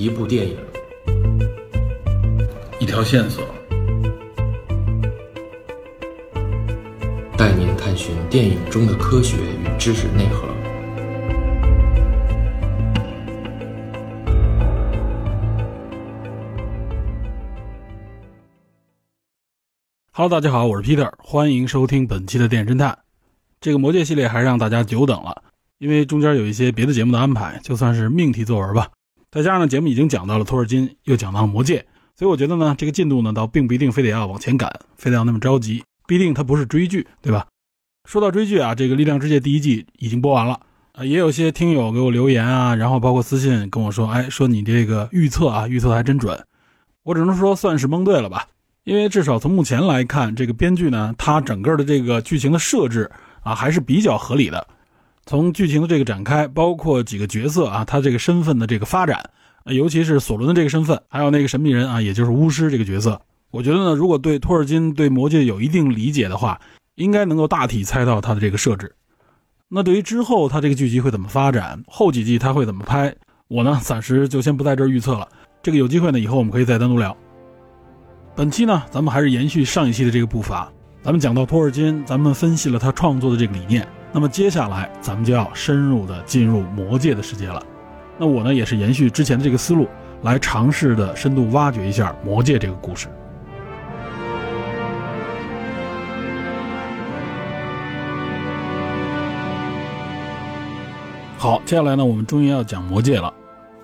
[0.00, 0.56] 一部电影，
[2.78, 3.44] 一条线索，
[7.36, 10.48] 带您探寻电影中的科学与知识内核。
[20.12, 23.00] Hello，大家好，我是 Peter，欢迎收听本期的电影侦探。
[23.60, 25.42] 这个魔戒系列还是让大家久等了，
[25.76, 28.88] 因为中间有一些别的节目的安排，就算是命题作文吧。
[29.30, 35.84] 再加上呢，节目已经讲到了托尔金，又讲到了魔戒，所以我觉得呢，这个进度呢，倒并不一定非得要往前赶，非得要那么着急。
[36.08, 37.46] 毕竟它不是追剧，对吧？
[38.08, 40.58] 说到追剧啊，这个《力量之戒》第一季已经播完了，
[40.94, 46.44] 啊，也有些听友给我留言啊，然后包括私信跟我说，哎，说你这个预测啊，预测的还真准。
[47.04, 48.48] 我只能说算是蒙对了吧，
[48.82, 53.08] 因为至少从目前来看，这个编剧呢，他整个的这个剧情的设置
[53.44, 54.66] 啊，还是比较合理的。
[55.30, 59.30] 从剧情的这个展开，包括几个角色啊，他这个身份的这个发展，
[59.66, 66.60] 尤其是索伦的这个身份，还有那个神秘人啊，也就是巫师这个角色，我觉得呢，如果对托尔金对魔戒有一定理解的话，
[66.96, 68.92] 应该能够大体猜到他的这个设置。
[69.68, 73.14] 那对于之后他这个剧集会怎么发展，后几季他会怎么拍，
[73.46, 75.28] 我呢暂时就先不在这儿预测了。
[75.62, 77.16] 这个有机会呢，以后我们可以再单独聊。
[78.34, 80.72] 本期呢，咱们还是延续上一期的这个步伐，
[81.04, 83.86] 咱们讲到托尔金，咱们分析了他创作的这个理念。
[84.12, 87.62] 那么接下来，咱们就要深入的进入魔界的世界了。
[88.18, 89.88] 那我呢，也是延续之前的这个思路，
[90.22, 93.06] 来尝试的深度挖掘一下魔界这个故事。
[101.38, 103.32] 好，接下来呢，我们终于要讲魔界了。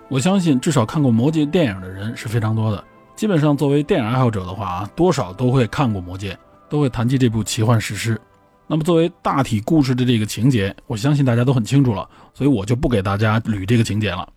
[0.08, 2.84] 我相信，至少看过魔界电影的人是非常多的。
[3.14, 6.36] 基本上，作为电影爱好者的话啊，多少都会看过魔界，
[6.68, 8.20] 都会谈及这部奇幻史诗。
[8.68, 14.28] 那么，作为大体故事的这个情节，我相信大家都很清楚了，所以我就不给大家捋这个情节了。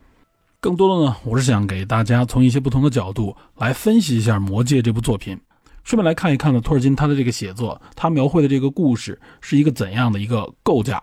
[0.60, 5.40] 更多的呢，我是想给大家从一些不同的角度来分析一下《魔戒》这部作品，
[5.84, 11.02] 顺便来看一看呢，托尔金他的这个写作，他描绘的这个故事是一个怎样的一个构架，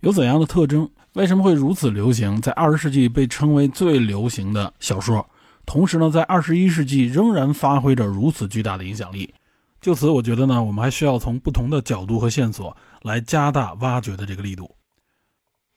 [0.00, 5.26] 有怎样的特征，为什么会如此流行，在二十世纪被称为最流行的小说，
[5.66, 9.34] 同时呢，在二十一世纪仍然发挥着如此巨大的影响力。
[9.82, 14.76] 就此，我觉得呢，我们还需要从不同的角度和线索来加大挖掘的这个力度，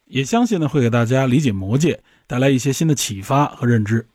[0.05, 4.07] 也相信呢，会给大家理解魔戒带来一些新的启发和认知。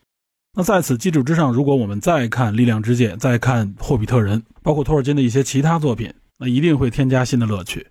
[0.55, 7.89] 那在此基础之上，如果我们再看《力量之戒》，再看《霍比特人》，包括托尔金的一些其他作品，那一定会添加新的乐趣。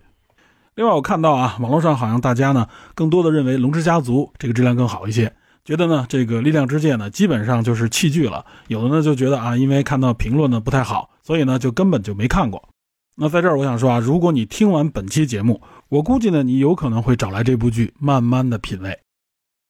[0.76, 5.34] 另外，我看到啊，网络上好像大家呢，更多的认为《龙之家族》这个质量更好一些。
[5.62, 8.46] 觉得呢，这个《力量之戒》呢，基本上就是弃剧了。
[8.68, 12.68] 有的呢就觉得啊，因为看到评论呢不太好，所以呢就根本就没看过。
[13.14, 18.98] 那在这儿我想说啊，如果你听完本期节目，我估计呢你有可能会找来这部剧慢慢的品味。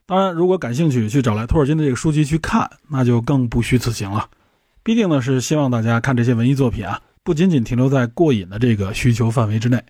[0.07, 4.27] 当然，如果感兴趣去找来托尔金的这个书籍去看，那就更不虚此行了。
[4.83, 9.83] 必定呢是希望大家看这些文艺作品啊，不仅仅停留在过瘾的这个需求范围之内。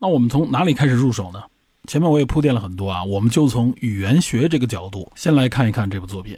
[0.00, 1.44] 那我们从哪里开始入手呢？
[1.86, 6.36] 前面我也铺垫了很多啊，我们就从语言学这个角度先来看一看这部作品。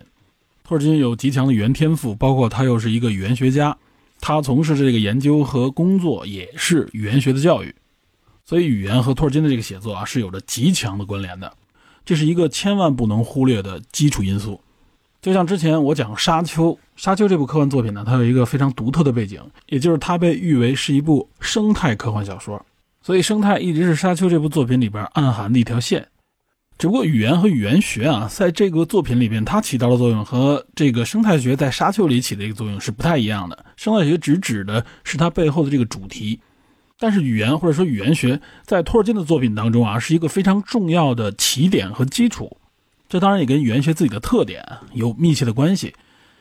[0.64, 3.74] 托尔金有极强的语言天赋，包括他又是一个语言学家，
[4.22, 7.74] 他从事这个研究和工作也是语言学的教育，
[8.44, 11.52] 所以语言和托尔金的这个写作啊是有着极强的关联的，
[12.04, 14.60] 这是一个千万不能忽略的基础因素。
[15.20, 22.64] 就像之前我讲《沙丘》，《沙丘》这部科幻作品呢，它有一个非常独特的背景，也就是它被誉为是一部生态科幻小说。
[23.02, 26.06] 所以，生态一直是《沙丘》这部作品里边暗含的一条线。
[26.82, 33.64] 只不过，语言和语言学啊，在这个作品里边，它起到的作用和这个生态学在《沙丘》里起的一个作用是不太一样的。
[33.76, 36.40] 生态学只指的是它背后的这个主题，
[36.98, 42.56] 但是语言或者说语言学在托尔金的作品当中啊，是一个非常重要的起点和基础。
[43.08, 45.94] 这当然也跟语言学自己的特点有密切的关系。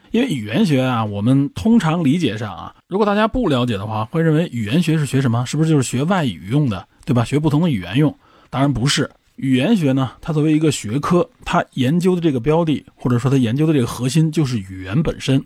[0.09, 5.46] 因为语言学啊，我们通常理解上啊，如果大家不了解的话，会认为语言学是学什么？
[5.46, 7.23] 是不是就是学外语用的，对吧？
[7.23, 8.18] 学不同的语言用？
[8.50, 9.08] 当然不是。
[9.41, 15.43] 语言学呢，它作为一个学科，它研究的这个标的，或者说它研究的这个核心，就是语言本身，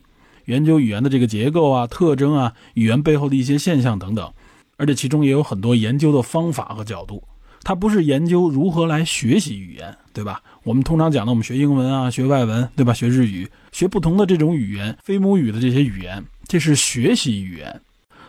[0.48, 4.30] 研究语言的这个结构啊、特征啊、语言背后的一些现象等等。
[4.76, 7.24] 而且其中也有很多研究的方法和角度。
[7.64, 10.44] 它不是研究如何来学习语言，对吧？
[10.66, 12.94] 我们通常讲的，我们学英文啊，学外文，对吧？
[12.94, 17.80] 学日语，学不同的这种语言，非母语的这些语言，这是学习语言。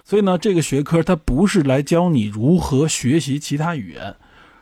[0.05, 4.15] 所以呢，这个学科它不是来教你如何学习其他语言，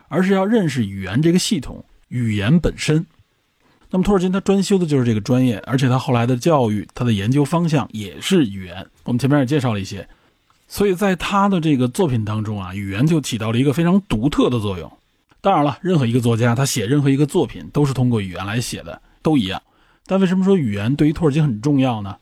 [0.07, 3.05] 而是要认识语言这个系统，语言本身。
[3.91, 8.85] 那么托尔金他专修的就是这个专业，而且他后来的教育，他的研究方向也是语言。
[9.03, 10.07] 我们前面也介绍了一些。
[10.67, 14.91] 所以在他的这个作品当中啊，语言就起到了一个非常独特的作用。
[15.39, 19.61] 当然了，任何一个作家他写任何一个作品都是通过语言来写的，都一样。
[20.07, 22.17] 但为什么说语言对于托尔金很重要呢？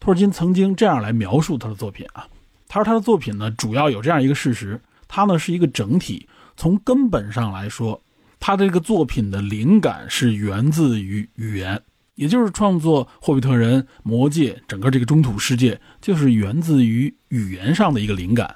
[0.00, 2.26] 托尔金曾经这样来描述他的作品啊，
[2.66, 6.26] 他说他的作品呢，主要有这样一个事实，它呢是一个整体，
[6.62, 8.00] 从根本上来说，
[8.38, 11.82] 他的这个作品的灵感是源自于语言，
[12.14, 18.54] 也就是创作《霍比特人》《魔戒》整个这个中土世界，就是源自于语言上的一个灵感。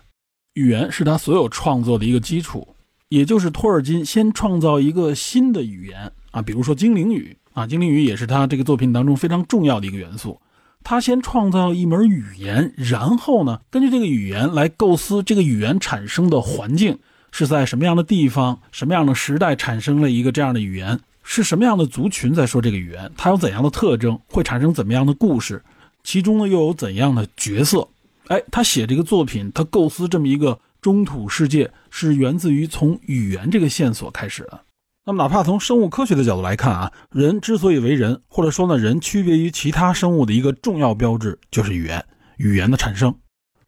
[0.55, 2.77] 语言是他所有创作的一个基础，
[3.09, 10.41] 也就是托尔金先创造一个新的语言啊，比如说精灵语啊，精灵语也是他这个作品当中非常重要的一个元素。
[10.85, 16.97] 他先创造一门语言，然后呢，根据这个语言来构思这个语言产生的环境
[17.39, 25.63] 是在什么样的地方、什么样的时代产生了一个这样的语言，是什么样的族群在说这个语言，它有怎样的特征，会产生怎么样的故事，
[26.03, 27.87] 其中呢又有怎样的角色？
[28.29, 34.63] 哎，他写这个作品，他构思这么一个中土世界，是源自于从语言这个线索开始的。
[35.05, 42.03] 那么，哪怕从生物科学的角度来看啊，人之所以为人，或者说呢，人区别于其他生物的一个重要标志就是语言，
[42.39, 43.15] 语言的产生。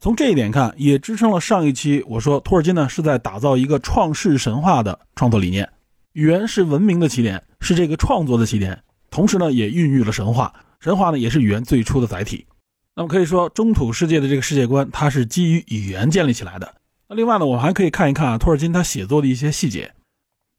[0.01, 5.69] 从这一点看，也支撑了上一期我说托尔金呢是在打造一个创世神话的创作理念。
[6.13, 8.81] 语言是文明的起点，是这个创作的起点，
[9.11, 10.55] 同时呢也孕育了神话。
[10.79, 12.47] 神话呢也是语言最初的载体。
[12.95, 16.77] 那么可以说，中土世界的这个世界观，它是基于语言建立起来的。
[17.09, 19.93] 那另外呢，我们还可以看一看啊，托尔金他写作的一些细节。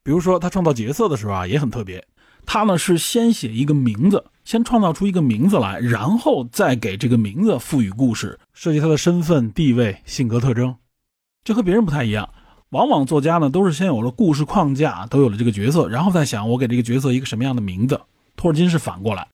[0.03, 2.05] 比如说，他创造角色的时候啊，也很特别。
[2.45, 10.75] 他呢是先写一个名字，先创造出一个名字来，然后再给这个名字赋予故事，设计他的身份、地位、性格特征。
[11.43, 12.29] 这和别人不太一样。
[12.71, 17.99] 往往作家呢都是先有了故事框架，都有了这个角色，然后再想我给这个角色一个什么样的名字。
[18.35, 19.27] 托尔金是反过来。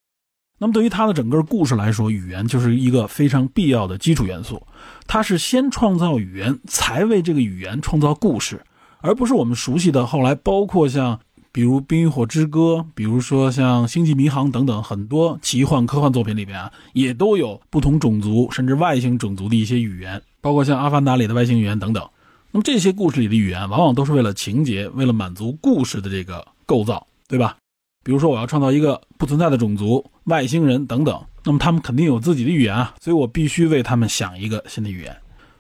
[0.57, 4.65] 那么对于他的整个故事来说，语言就是一个非常必要的基础元素。
[5.05, 8.63] 他是先创造语言，才为这个语言创造故事。
[9.01, 11.19] 而不是我们熟悉的后来，包括像
[11.55, 12.59] 比如《冰与火之歌》，
[12.93, 22.05] 比如说像《星际迷航》等等很多奇幻科幻作品里边啊，也都有不同种族甚至外星种族的一些语言，包括像《阿凡达》里的外星语言等等。
[22.51, 27.55] 那么这些故事里的语言，往往都是为了情节，为了满足故事的这个构造，对吧？
[28.03, 35.15] 比如说我要创造一个不存在的种族，外星人等等，那么他们肯定有自己的语言啊，所以我必须为他们想一个新的语言。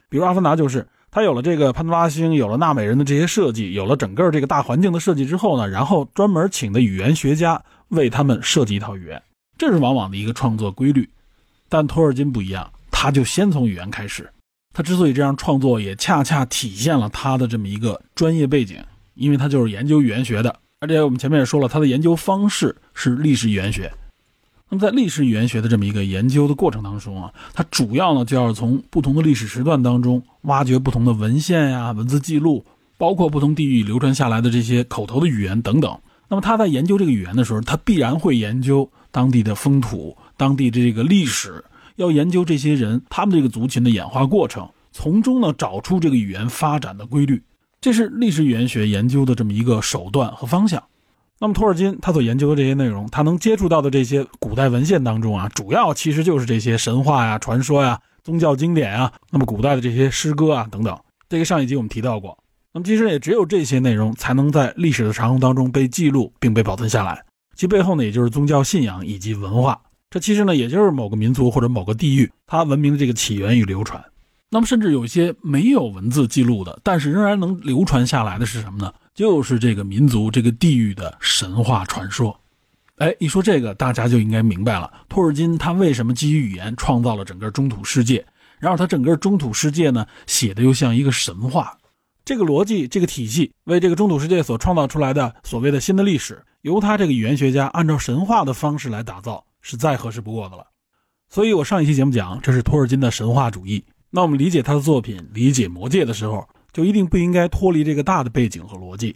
[0.09, 0.85] 比如《阿凡达》就是。
[1.15, 9.23] 他有了这个潘多拉星，有了纳美人的这些设计，有了整个这个大环境的设计之后呢，然后专门请的语言学家为他们设计一套语言，
[9.57, 11.09] 这是往往的一个创作规律。
[11.69, 14.29] 但托尔金不一样，他就先从语言开始。
[14.73, 18.83] 他之所以这样创作，也恰恰体现了他的这么一个专业背景，
[19.13, 23.89] 因为他就是研究语言学的，而且我们前面也说了，他的研究方式是历史语言学。
[24.69, 32.65] 那么在历史语言学的这么一个研究的过程当中啊，它主要呢就要从不同的历史时段当中挖掘不同的文献呀、文字记录，
[32.97, 35.97] 包括不同地域流传下来的这些口头的语言等等。
[36.27, 41.63] 那么他在研究这个语言的时候，他必然会研究当地的风土、当地的这个历史，
[41.97, 47.43] 要研究这些人他们这个族群的演化过程，从中呢找出这个语言发展的规律。
[47.79, 50.81] 这是历史语言学研究的这么一个手段和方向。
[51.39, 60.97] 那么托尔金他所研究的这些内容，他能接触到的这些古代文献当中啊，主要其实就是这些神话呀、传说呀、宗教经典啊，那么古代的这些诗歌啊等等。
[61.27, 62.37] 这个上一集我们提到过。
[62.71, 67.23] 那么其实也只有这些内容才能在历史的长河当中被记录并被保存下来。
[67.55, 69.81] 其背后呢，也就是宗教信仰以及文化。
[70.09, 74.03] 这其实呢，也就是某个民族或者某个地域它文明的这个起源与流传。
[74.49, 78.93] 那么甚至有一些没有文字记录的，但是仍然能流传下来的是什么呢？
[79.15, 82.37] 就是这个民族、这个地域的神话传说，
[82.97, 88.25] 哎，一说这个，大家就应该明白了，托尔金他为什么基于语言创造了整个中土世界，
[88.59, 91.77] 然后他整个中土世界呢写的又像一个神话，
[92.25, 100.67] 这个逻辑、这个体系为这个中土世界所创造出来的所谓的新的历史，由他这个语言学家按照神话的方式来打造，是再合适不过的了。
[101.29, 103.85] 所以我上一期节目讲，这是托尔金的神话主义。
[104.09, 106.45] 那我们理解他的作品、理解魔戒的时候。
[106.75, 109.15] 就一定不应该脱离这个大的背景和逻辑。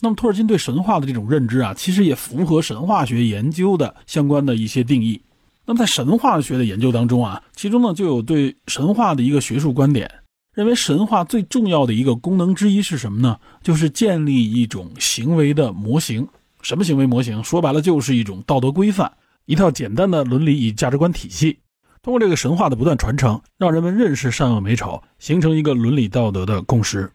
[0.00, 5.22] 那么，托尔金对神话的这种认知啊，其实也符合神话学研究的相关的一些定义。
[5.64, 10.10] 那么，在神话学的研究当中啊，其中呢就有对神话的一个学术观点，
[10.52, 13.38] 认为神话最重要的一个功能之一是什么呢？
[13.62, 16.26] 就是建立一种行为的模型。
[16.60, 17.44] 什么行为模型？
[17.44, 19.12] 说白了就是一种道德规范，
[19.46, 21.60] 一套简单的伦理与价值观体系。
[22.08, 27.12] 通过这个神话的不断传承，让人们认识善恶美丑，形成一个伦理道德的共识。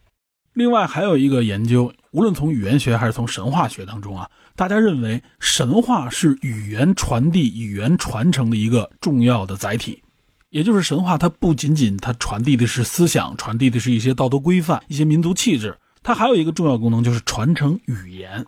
[0.53, 10.03] 另外，还有一个研究，无论从语言学还是从神话学当中啊，大家认为神话是语言传递、语言传承的一个重要的载体。
[10.51, 18.45] 也就是神话，它不仅仅它传递的是思想，传递的是一些道德规范、一些民族气质，它还有一个重要功能，就是传承语言。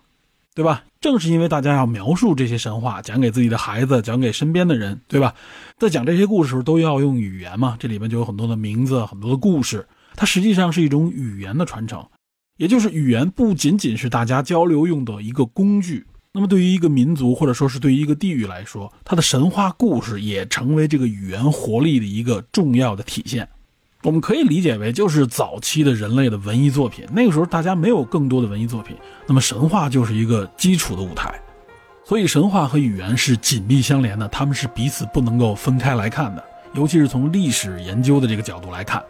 [0.56, 0.86] 对吧？
[1.02, 5.36] 正是因为大家要描述这些神话，讲给自己的孩子，讲给身边的人，对吧？
[5.78, 9.86] 在讲这些故事时候都要用语言嘛，这里面就有很多的名字，很多的故事，
[10.16, 12.04] 它实际上是一种语言的传承，
[12.58, 16.08] 也就是语言不仅仅是大家交流用的一个工具。
[16.32, 23.48] 那么对于一个民族或者说是对于一个地域来说，它的神话故事也成为这个语言活力的一个重要的体现。
[24.06, 27.04] 我们可以理解为，就是早期的人类的文艺作品。
[27.12, 28.96] 那个时候大家没有更多的文艺作品，
[29.26, 31.34] 那么神话就是一个基础的舞台。
[32.04, 36.44] 所以神话和语言是紧密相连的，他们是彼此不能够分开来看的。
[36.76, 39.04] 尤其是从历史研究的这个角度来看。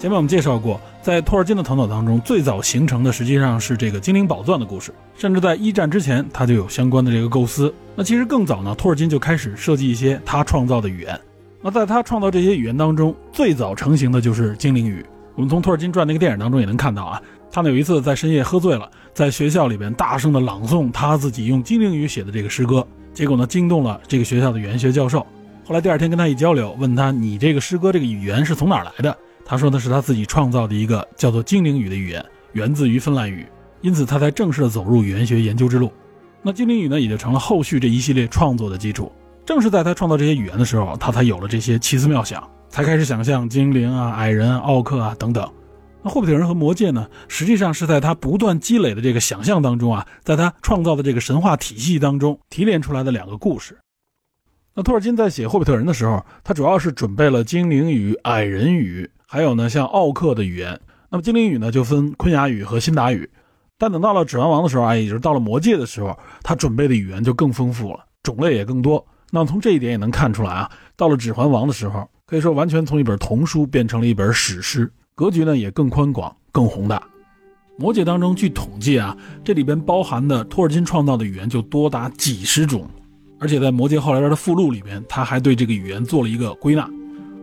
[0.00, 7.72] 前面我们介绍过，在托尔金的头脑当中，最早形成的实际上是这个精灵宝钻的故事，甚至在一战之前，他就有相关的这个构思。
[7.94, 11.16] 那其实更早呢，托尔金就开始设计一些他创造的语言。
[11.62, 15.06] 那在他创造这些语言当中，最早成型的就是精灵语。
[15.36, 17.22] 我们从托尔金传那个电影当中也能看到啊，
[17.52, 22.84] 他呢有一次在深夜喝醉了，在学校里边大声的朗诵他自己用精灵语写的这个诗歌，
[23.14, 25.24] 结果呢惊动了这个学校的语言学教授。
[25.64, 29.16] 后来第二天跟他一交流，问他你这个诗歌这个语言是从哪来的？
[29.48, 33.46] 他说的是他自己创造的一个叫做精灵语的语言，源自于芬兰语，
[33.80, 35.92] 因此他才正式的走入语言学研究之路。
[36.42, 39.12] 那精灵语呢，也就成了后续这一系列创作的基础。
[39.44, 45.48] 正是在他创造这些语言的时候，他才有了这些奇思妙想，才开始想象精灵啊、矮人、奥克啊等等。
[46.02, 53.78] 那霍比特人和魔戒呢，实际上是在他不断积累的这个想象当中啊，在他创造的这个神话体系当中提炼出来的两个故事。
[54.78, 59.10] 那托尔金在写霍比特人的时候，他主要是准备了精灵语、矮人语。
[59.26, 60.78] 还有呢，像奥克的语言，
[61.10, 63.26] 那么精灵语呢就分昆雅语和辛达语。
[63.78, 69.02] 但等到了指环王的时候啊，也就是到了魔戒的时候，他准备的语言就更丰富了，种类也更多。
[69.30, 77.02] 那从这一点也能看出来啊，到了指环王的时候，可以说完全从一本童书变成了一本史诗，格局呢也更宽广、更宏大。
[77.78, 82.86] 魔戒当中，据统计啊，这里边包含的托尔金创造的语言就多达几十种，
[83.38, 86.88] 而且在魔戒后来边的附录里边，他还对这个语言做了一个归纳。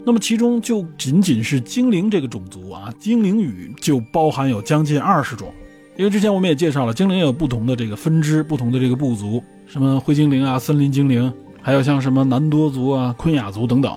[0.05, 5.53] 那么其中就仅仅是精灵这个种族啊，精灵语就包含有将近二十种。
[5.95, 11.31] 因为之前我们也介绍了，精灵有不同的这个分支，不同的这个部族，什么灰精灵啊、森林精灵，
[11.61, 13.95] 还有像什么南多族啊、昆雅族等等，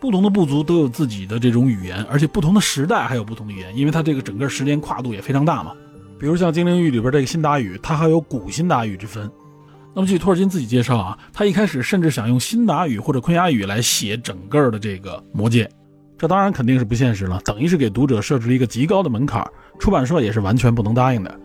[0.00, 5.72] 不同的部族都有自己的这种语言，而且不同的时代还有不同的语言，因为它这个整个时间跨度也非常大嘛。
[6.18, 9.30] 比如像精灵语里边这个辛达语，它还有古辛达语之分。
[9.94, 15.70] 那么据托尔金自己介绍啊，他一开始甚至想用辛达语或者昆雅语来写整个的这个魔戒，
[16.18, 19.46] 这当然肯定是不现实了，等于是给读者设置了一个极高的门槛，
[19.78, 21.40] 出版社也是完全不能答应的。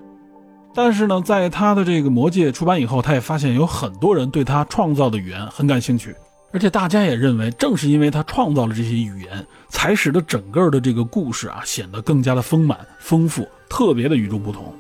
[0.74, 6.16] 但是呢，在他的这个魔戒出版以后，他也发现有很多人对他创造的语言很感兴趣，
[6.52, 14.74] 而且大家也认为，正是因为他创造了这些语言，才使得整个的这个故事啊显得更加的丰满、丰富，特别的与众不同。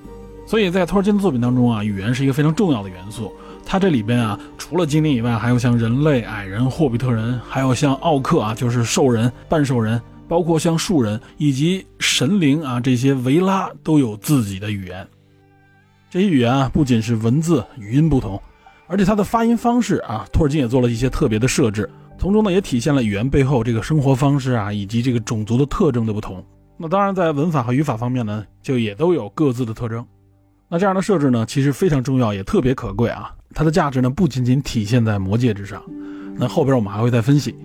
[0.47, 3.31] 所以在托尔金的作品当中啊，语言是一个非常重要的元素。
[3.71, 15.07] 它这里边啊，除了精灵以外，还有像人类、矮人、霍比特人，还有像奥克啊，就是兽人、半兽人，包括像树人以及神灵啊，这些维拉都有自己的语言。
[16.09, 18.41] 这些语言啊，不仅是文字语音不同，
[18.87, 26.43] 而且它的发音方式啊，托尔金也做了一些特别的设置，从中呢也体现了语言背后这个生活方式啊，以及这个种族的特征的不同。
[26.75, 30.03] 那当然，在文法和语法方面呢，就也都有各自的特征。
[30.67, 33.31] 那这样的设置呢，其实非常重要，也特别可贵啊。
[33.53, 35.81] 它的价值呢，不仅仅体现在魔戒之上。
[36.35, 37.55] 那后边我们还会再分析。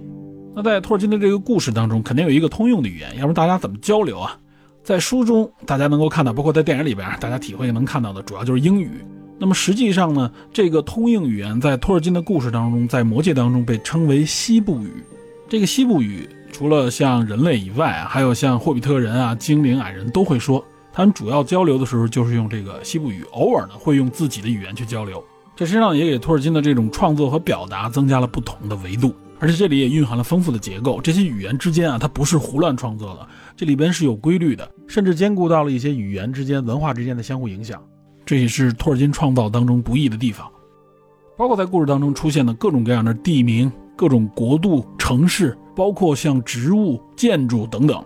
[0.57, 4.39] 那在托尔金的这个故事当中，肯定有一个通用的语言，要不然大家怎么交流啊？
[4.83, 8.91] 在书中大家能够看到，包括在电影里边，大家体会能看到的，主要就是英语。
[9.39, 14.91] 那么实际上呢，这个通用语言在托尔金的故事当中，在魔戒当中被称为西部语。
[15.49, 20.65] 这个西部语除了像人类以外，还有像霍比特人啊、精灵、矮人都会说。
[20.93, 25.23] 他们主要交流的时候就是用这个西部语，偶尔呢会用自己的语言去交流。
[25.57, 31.01] 这实际上也给托尔金的这种创作和表达增加了不同的维度，而且这里也蕴含了丰富的结构。
[31.01, 37.81] 这些语言之间啊，它不是胡乱创作的，这里边是有规律的，甚至兼顾到了一些语言之间、文化之间的相互影响。
[38.27, 40.51] 这也是托尔金创造当中不易的地方。
[41.37, 48.05] 包括在故事当中出现的各种各样的地名、各种国度、城市，包括像植物、建筑等等，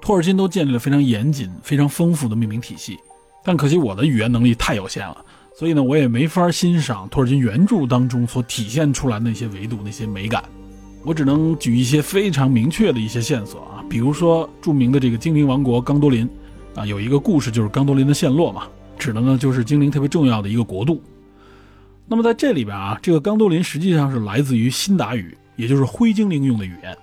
[0.00, 2.98] 托尔金都建立了非常严谨、非常丰富的命名体系。
[3.44, 5.24] 但可惜我的语言能力太有限了。
[5.58, 10.40] 所以呢，我也没法欣赏托尔金原著当中所体现出来那些维度、那些美感。
[11.04, 16.30] 我只能举一些非常明确的一些线索啊，比如说著名的这个精灵王国刚多林，
[16.76, 18.68] 啊，有一个故事就是刚多林的陷落嘛，
[19.00, 21.02] 指的呢就是精灵特别重要的一个国度。
[22.06, 26.96] 那么在这里边啊，这个刚多林实际上是来自于辛达语，也就是灰精灵用的语言。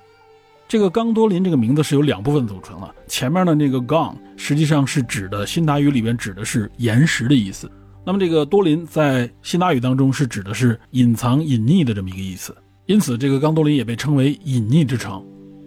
[0.66, 7.70] 这个冈多林这个名字是由两部分组成的，前面的那个 “gang” 实际上是指的辛达语里边指的是岩石的意思。
[8.06, 15.26] 那么这个多林在辛达语当中是指的是隐藏、隐匿的这么一个意思，因此这个冈多林也被称为隐匿之城。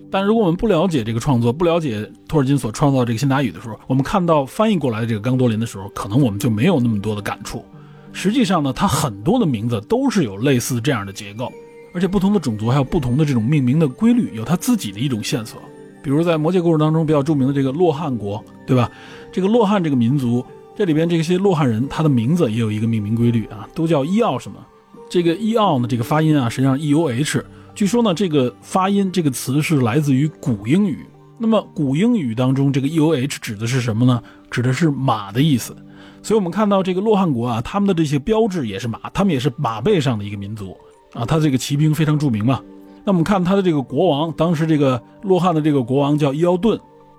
[0.09, 7.65] 但如果我们不了解这个创作，不了解托尔金所创造这个辛达语的时候，我们看到翻译过来的这个冈多林的时候，可能我们就没有那么多的感触。
[8.13, 11.53] 实际上呢，它很多的名字都是有类似这样的结构，
[11.93, 15.61] 而且不同的种族还有不同的这种命名的规律，有它自己的一种线索。
[16.05, 18.89] 比如在魔戒故事当中比较著名的这个洛汗国，对吧？
[19.33, 20.45] 这个洛汗这个民族。
[20.79, 24.65] 这里边这些洛汗人，他的名字也有一个命名规律啊，都叫伊奥什么？
[25.11, 27.45] 这个伊奥呢，这个发音啊，实际上 E O H。
[27.75, 31.05] 据说呢，这个发音这个词是来自于古英语。
[31.37, 34.23] 那么古英语当中，这个 E O H 指的是什么呢？
[34.53, 35.77] 指的是马的意思。
[36.23, 40.77] 所以我们看到这个洛汗国啊，他们的这些标志也是马，他们也是马背上的一个民族
[41.13, 41.25] 啊。
[41.25, 42.63] 他这个骑兵非常著名嘛。
[43.05, 46.79] 那我们看他的这个国王，当时这个洛汗的这个国王叫伊奥顿。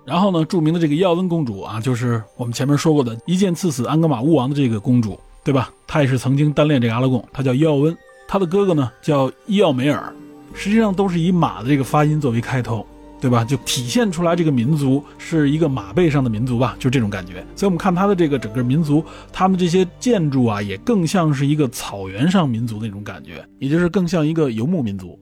[0.09, 5.71] 然后呢，著名的这个伊奥温公主啊，就是我们前面说过的一剑刺死安格玛巫王的这个公主，对吧？
[5.85, 7.95] 她也是曾经单恋这个阿拉贡，她叫伊奥温。
[8.27, 10.11] 她的哥哥呢叫伊奥梅尔，
[10.55, 12.83] 实际上都是以马的这个发音作为开头，
[13.21, 13.45] 对吧？
[13.45, 17.45] 就体现出来这个民族是一个马背上的民族吧，就这种感觉。
[17.55, 25.19] 所以我们看他的这个整个民族，他们这些建筑啊，也更像是一个草原上民族的那种感觉，也就是更像一个游牧民族。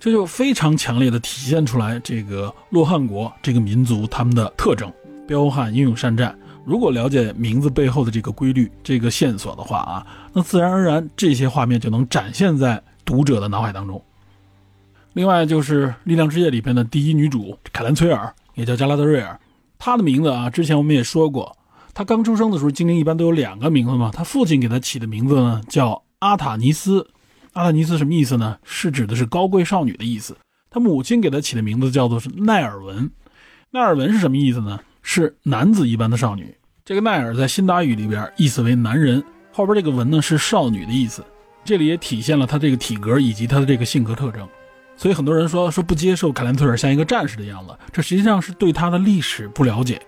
[0.00, 4.92] 这就非常强烈的体现出来这个洛汗国这个民族他们的特征，
[5.26, 6.36] 彪悍、英勇、善战。
[6.64, 14.00] 如果了解名字背后的这个规律、这个线索的话啊，那自然而然这些画面就能展现在读者的脑海当中。
[15.14, 19.40] 另外就是《力量之夜》里边的第一女主凯兰崔尔，也叫加拉德瑞尔。
[19.78, 21.56] 她的名字啊，之前我们也说过，
[21.92, 24.10] 她刚出生的时候，精灵一般都有两个名字嘛。
[24.12, 27.08] 她父亲给她起的名字呢叫阿塔尼斯。
[27.52, 28.58] 阿特尼斯什么意思呢？
[28.64, 30.36] 是指的是高贵少女的意思。
[30.70, 33.10] 他母亲给她起的名字叫做是奈尔文。
[33.70, 34.78] 奈尔文是什么意思呢？
[35.02, 36.54] 是男子一般的少女。
[36.84, 41.24] 这个奈尔在辛达语里边意思为男人，后边这个文呢是少女的意思。
[41.64, 44.46] 这里也体现了她这个体格以及她的这个性格特征。
[44.96, 50.00] 所以很多人说说不接受凯兰特尔像一个战士的样子，这实际上是对她的历史不了解。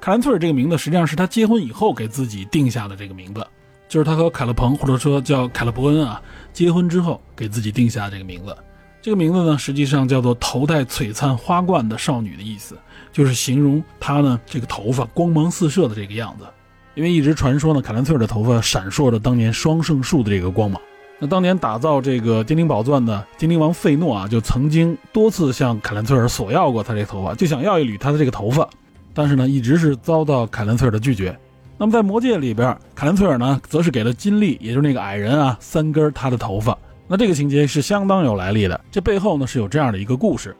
[0.00, 3.46] 凯兰特尔这个名字实际上是他结婚以后给自己定下的这个名字。
[3.88, 6.20] 就是他和凯勒彭，或者说叫凯勒伯恩啊，
[6.56, 8.56] 结婚之后给自己定下这个名字。
[9.02, 12.78] 这个名字呢，实际上叫做头戴璀璨花冠的少女的意思，
[13.12, 16.46] 就是形容她呢这个头发光芒四射的这个样子。
[16.94, 20.80] 因为一直传说呢，凯兰翠尔的头发闪烁着当年双圣树的这个光芒。
[21.18, 28.66] 那当年打造这个精灵宝钻的精灵王费诺啊，就曾经多次向凯兰翠尔索要过他这头发，就想要一缕他的这个头发，
[29.12, 31.38] 但是呢，一直是遭到凯兰翠尔的拒绝。
[31.78, 36.76] 那么在魔戒里边，凯兰崔尔呢，则是给了金利，也就是那个矮人啊，三根他的头发。
[37.06, 40.56] 那这个情节是相当有来历的，这背后呢是有这样的一个故事。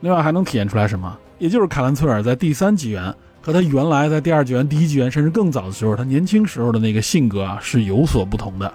[0.00, 1.16] 另外还能体现出来什么？
[1.38, 8.72] 也就是凯兰崔尔在第三纪元和他原来在第二纪元、第一纪元甚至更早的时候，他年轻时候的那个性格啊是有所不同的。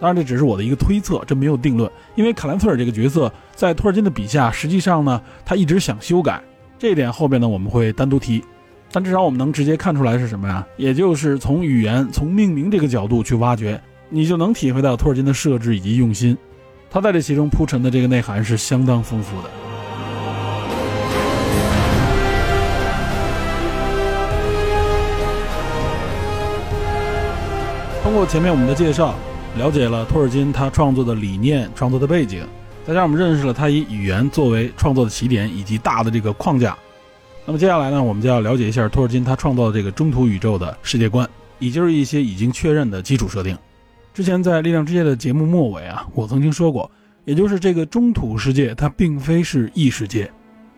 [0.00, 1.88] 当然这只是我的一个推测，这没有定论。
[2.16, 6.42] 因为凯兰崔尔这个角色在托尔金的笔下，实际上呢他一直想修改
[6.80, 8.42] 这一点，后边呢我们会单独提。
[8.94, 10.66] 但至少我们能直接看出来是什么呀？
[10.76, 16.36] 也就是从语言、从命名这个角度去挖掘，你就能体会到托尔金的设置以及用心。
[16.90, 19.48] 他在这其中铺陈的这个内涵是相当丰富的。
[28.02, 29.14] 通过前面我们的介绍，
[29.56, 32.44] 了解了托尔金他创作的理念、创作的背景，
[32.86, 36.76] 再加上我们认识了他以语言作为创作的起点以及大的这个框架。
[37.44, 41.28] 那么接下来呢，我们就要了解一下托尔金他创造的这个中土宇宙的世界观，
[41.58, 43.58] 也就是一些已经确认的基础设定。
[44.14, 46.88] 之前在《力量之夜》的节目末尾啊，我曾经说过，
[47.24, 50.30] 也就是这个中土世界它并非是异世界。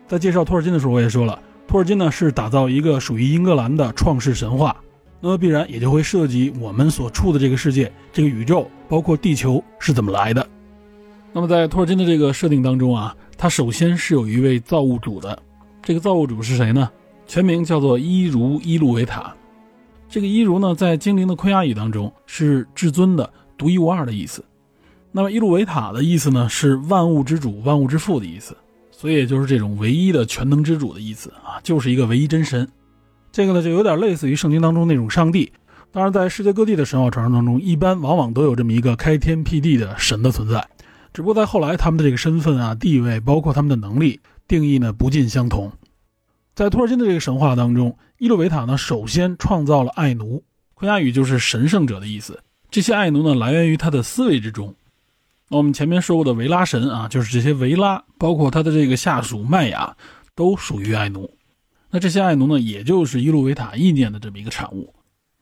[0.07, 4.75] 在介绍托尔金的时候，我也说了，托尔金呢是打造一个属于英格兰的创世神话，
[5.21, 10.47] 那么必然也就会涉及我们所处的这个世界、这个宇宙，包括地球是怎么来的。
[11.31, 15.37] 那么在托尔金的这个设定当中啊，他首先是有一位造物主的。
[15.85, 16.89] 这个造物主是谁呢？
[17.27, 19.31] 全名叫做伊如伊路维塔。
[20.09, 24.43] 这个伊如呢，在精灵的昆雅语当中是至尊的、独一无二的意思。
[25.11, 28.57] 那么伊路维塔的意思呢，是万物之主、万物之父的意思。
[28.89, 32.67] 所以也就是这种唯一的全能之主的意思啊，就是一个唯一真神。
[33.31, 35.51] 这个呢，就有点类似于圣经当中那种上帝。
[35.91, 40.67] 当然，在世界各地的神话传说当中，一般往往都有这么一个开天辟地的神的存在。
[41.13, 44.19] 只不过在后来，他们的这个身份啊、地位，包括他们的能力。
[44.47, 45.71] 定义呢不尽相同，
[46.53, 52.41] 在托尔金的这个神话当中，伊洛维塔呢首先创造了爱奴，昆雅语就是神圣者的意思。
[52.69, 54.73] 这些爱奴呢来源于他的思维之中。
[55.49, 59.95] 那我们前面说过的维拉神啊，就是这些维拉，包括他的这个下属麦雅，
[60.33, 61.29] 都属于爱奴。
[61.91, 64.93] 那这些爱奴呢，也就是伊洛维塔意念的这么一个产物。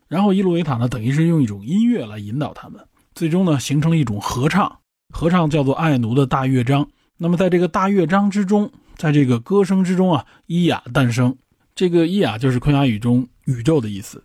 [0.08, 2.80] 然后伊洛维塔呢，等于是用一种音乐来引导他们，
[3.16, 4.80] 最终呢，形成了一种合唱。
[5.10, 6.88] 合唱叫做爱奴的大乐章。
[7.18, 11.36] 那么在这个大乐章之中，在这个歌声之中啊，伊雅诞生。
[11.76, 14.24] 这个伊雅就是昆雅语中宇宙的意思。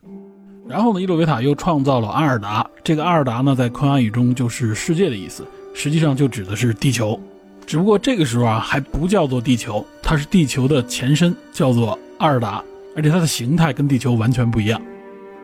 [0.69, 2.69] 然后呢，伊洛维塔又创造了阿尔达。
[2.85, 7.19] 这个阿尔达呢，在昆雅语中就是世界的意思，实际上就指的是地球。
[7.67, 12.63] 只不过这个时候啊，还不叫做地球，它是地球的前身，叫做阿尔达，
[12.95, 14.81] 而且它的形态跟地球完全不一样。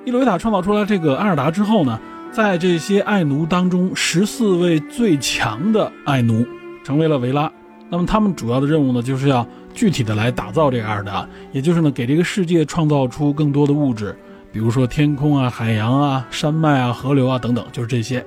[0.05, 1.99] 伊洛维塔创造出来这个阿尔达之后呢，
[2.31, 6.47] 在这些爱奴当中，十四位最强的爱奴
[6.85, 7.51] 成为了维拉。
[7.91, 14.17] 那么他们主要的任务呢，就是要具体的来打造这个阿尔达，也就是呢，给这个世界创造出更多的物质。
[14.53, 18.25] 比如说天空啊、海洋啊、山脉啊、河流啊等等，就是这些。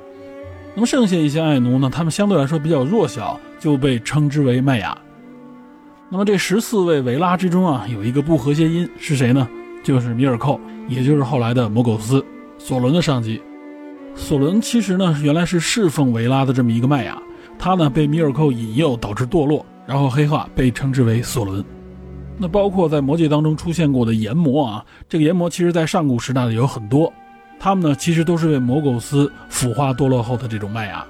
[0.75, 4.97] 那么剩下一些爱奴呢，他们相对来说比较弱小，就被称之为麦雅。
[6.09, 9.47] 那么这十四位维拉之中啊，有一个不和谐音是谁呢？
[9.83, 12.23] 就是米尔寇，也就是后来的摩苟斯，
[12.57, 13.41] 索伦的上级。
[14.15, 17.17] 索伦其实呢，原来是侍奉维拉的这么一个麦雅，
[17.59, 21.63] 他呢被米尔寇引诱，导致堕落，然后黑化，被称之为索伦。
[22.37, 27.11] 那包括在魔界当中出现过的炎魔啊，这个炎魔其实在上古时代的有很多，
[27.59, 31.03] 他们呢其实都是被魔苟斯腐化堕落后的这种麦芽。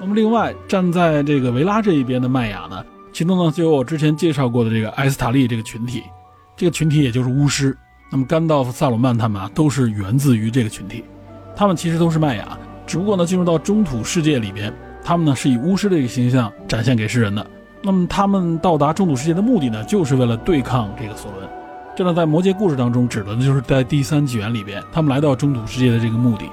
[0.00, 6.02] 那么另外站在这个维拉这一边的麦芽呢，其中呢就有我之前介绍过的这个埃斯塔利这个群体，
[6.56, 7.76] 这个群体也就是巫师。
[8.10, 11.04] 那么甘道夫、萨鲁曼他们啊都是源自于这个群体，
[11.54, 14.72] 他们其实都是麦芽，只不过呢进入到中土世界里边，
[15.06, 17.46] 他们呢是以巫师的这个形象展现给世人的。
[17.80, 21.48] 那么他们到达中土世界的目的呢，就是为了对抗这个索伦。
[21.94, 26.50] 这呢，在魔界故事当中指的，就是在第三纪元里边，他们来到中土世界的这个目的。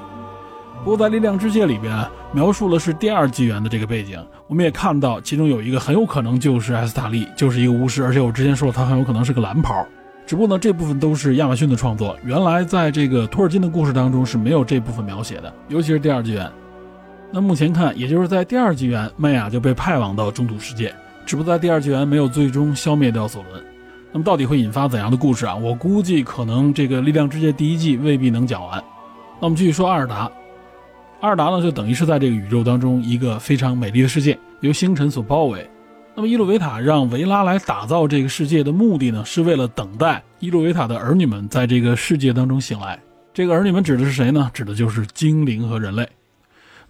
[0.84, 1.98] 不过在力量之界里边
[2.32, 9.84] 描述的是第二纪元的这个背景，我们也看到其中有一个很有可能就是埃斯塔利，就是一个巫师，而且我之前说了，他很有可能是个蓝袍。
[10.28, 16.48] 只不过呢，这部分都是亚马逊的创作，原来在这个托尔金的故事当中是没有这部分描写的，尤其是第二纪元。
[17.36, 20.94] 那目前看，也就是在第二纪元，麦雅就被派往到中土世界。
[21.26, 23.64] 只不过在第二纪元没有最终消灭掉索伦，
[24.12, 25.56] 那么到底会引发怎样的故事啊？
[25.56, 28.78] 我估计可能这个力量之界第一季未必能讲完。
[29.40, 30.32] 那我们继续说阿尔达，
[31.22, 35.68] 阿尔达呢就等于是在这个宇宙当中一个非常美丽的世界，由星辰所包围。
[36.14, 43.00] 那么伊洛维塔让维拉来打造这个世界的目的呢，是为了等待伊洛维塔的儿女们在这个世界当中醒来。
[43.34, 44.52] 这个儿女们指的是谁呢？
[44.54, 46.08] 指的就是精灵和人类。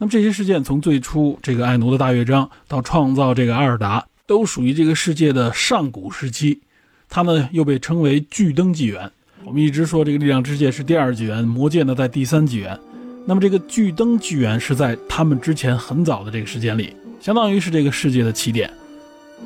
[0.03, 4.05] 那么这些事件从最初这个爱奴的大乐章到创造这个阿尔达。
[4.27, 6.59] 都属于这个世界的上古时期，
[7.07, 9.09] 它呢又被称为巨灯纪元。
[9.45, 12.77] 我们一直说这个力量之界是第二纪元，魔界呢在第三纪元。
[13.25, 18.69] 那么这个巨灯纪元是在他们之前很早的这个时间里，相当于是这个世界的起点。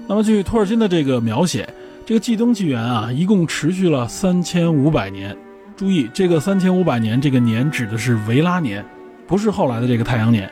[0.07, 1.71] 那么据托尔金的这个描写，
[2.03, 5.37] 这个巨灯纪元啊，一共持续了三千五百年。
[5.75, 8.83] 注意，这个三千五百年这个年指的是维拉年，
[9.27, 10.49] 不是后来的这个太阳年。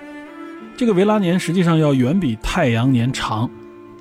[0.78, 3.50] 这个维拉年实际上要远比太阳年长。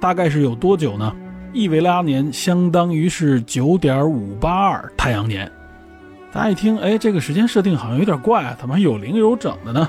[0.00, 1.14] 大概是有多久呢？
[1.54, 5.50] 一维拉年相当于是九点五八二太阳年。
[6.30, 9.88] 大家一听，哎，这个时间设定好像有点怪啊，怎么还有零有整的呢？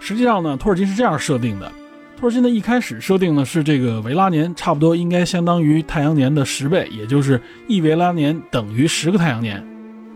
[0.00, 1.70] 实际上呢，托尔金是这样设定的：
[2.18, 9.62] 托尔金的一开始设定呢是这个维拉年差不多应该相当于太阳年的十倍，也就是一维拉年等于十个太阳年。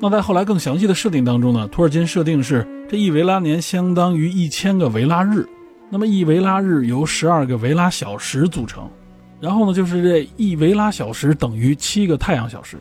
[0.03, 5.47] 那在后来更详细的设定当中呢，托尔金设定是这一维拉年相当于一千个维拉日，
[5.91, 8.91] 那么一维拉日由十二个维拉小时组成。
[9.39, 12.79] 然后呢，就是这一维拉小时等于七个太阳小时，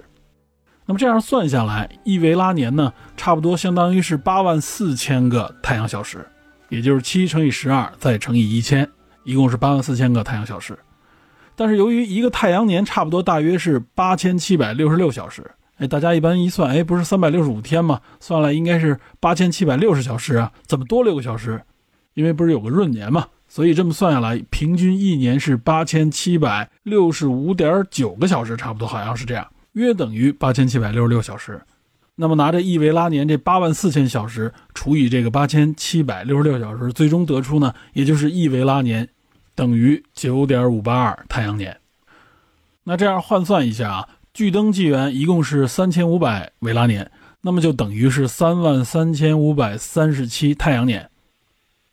[0.85, 6.25] 那么这样算下来，一维拉年呢，差不多相当于是八万四千个太阳小时，
[6.69, 8.89] 也就是七乘以十二再乘以一千，
[9.25, 10.77] 一共是八万四千个太阳小时。
[11.55, 15.43] 但是由于一个太阳年差不多大约是八千七百六十六小时，
[15.79, 17.99] 哎，大家一般一算，哎，不是三百六十五天吗？
[18.19, 21.61] 算来应该是八千七百六十小时啊，怎么多六个小时？
[22.13, 23.25] 因为不是有个闰年嘛。
[23.47, 31.59] 所以这么算下来，平均一年是八千七百六十五点九个小时，差不多好像是这样，约等于八千七百六十六小时。
[32.15, 39.07] 那么拿着一维拉年这八万四千小时除以这个八千七百六十六小时，最终得出呢，也就是一维拉年
[39.55, 41.75] 等于九点五八二太阳年。
[42.83, 51.09] 那这样换算一下啊，巨灯纪元一共是三千五百维拉年，那么就等于是三万三千五百三十七太阳年。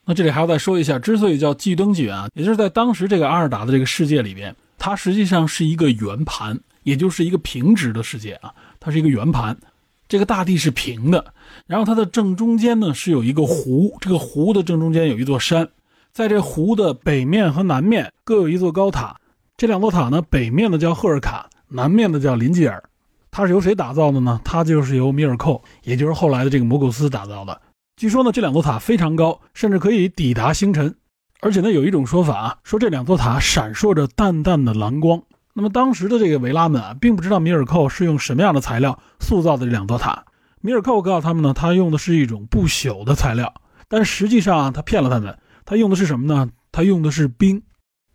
[0.04, 9.58] 那这里还要再说一下，之所以叫巨灯纪元啊，也就是在当时这个阿尔达的这个世界里边，它实际上是一个圆盘，也就是一个平直的世界啊，它是一个圆盘，
[10.06, 11.34] 这个大地是平的，
[11.66, 15.68] 然后它的正中间呢是有一个湖，这个湖的正中间有一座山，
[16.12, 19.16] 在这湖的北面和南面各有一座高塔，
[19.56, 22.82] 这两座塔呢，北面的叫赫尔卡，南面的叫林吉尔。
[23.30, 24.40] 它是由谁打造的呢？
[24.44, 27.60] 它就是由米尔寇，也就是后来的这个摩古斯打造的。
[27.96, 30.94] 据说呢，这两座塔非常高，甚至可以抵达星辰。
[31.40, 35.22] 而且呢，有一种说法啊，说这两座塔闪烁着淡淡的蓝光。
[35.52, 40.24] 那么当时的这个维拉们啊，并不知道米尔寇是用什么样的材料塑造的这两座塔。
[40.62, 43.52] 米尔寇告诉他们呢，他用的是一种不朽的材料，
[43.88, 45.38] 但实际上他骗了他们。
[45.66, 46.50] 他用的是什么呢？
[46.72, 47.62] 他用的是冰。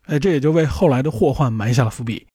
[0.05, 2.27] 哎，这也就为后来的祸患埋下了伏笔。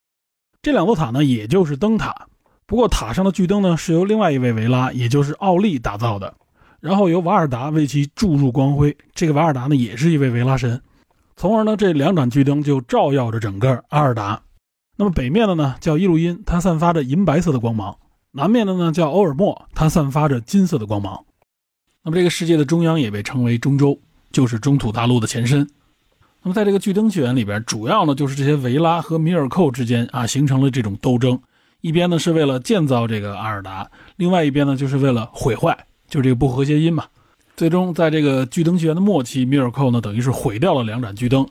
[0.67, 2.27] 这两座塔呢，也就是灯塔。
[2.67, 6.35] 不过塔上的巨灯呢，是由另外一位维拉，也就是奥利打造的，
[6.81, 8.97] 然后由瓦尔达为其注入光辉。
[9.15, 10.83] 这个瓦尔达呢，也是一位维拉神，
[11.37, 14.43] 从而呢，这两盏巨灯就照耀着整个阿尔达。
[14.97, 17.93] 那么北面的呢，叫伊路因，它散发着银白色的光芒；
[18.33, 21.25] 南面的呢，叫欧尔莫，它散发着金色的光芒。
[22.03, 23.97] 那么这个世界的中央也被称为中州，
[24.33, 25.65] 就是中土大陆的前身。
[26.47, 31.37] 那么在这个巨灯起源里边，主要呢就是这些维拉和米尔寇之间啊，形成了这种斗争。
[31.81, 35.77] 一边呢是为了建造这个阿尔达，另外一边呢就是为了毁坏，
[36.09, 37.03] 就是这个不和谐音嘛。
[37.57, 41.45] 最终在这个巨灯纪元的末期，米尔寇呢等于是毁掉了两盏巨灯，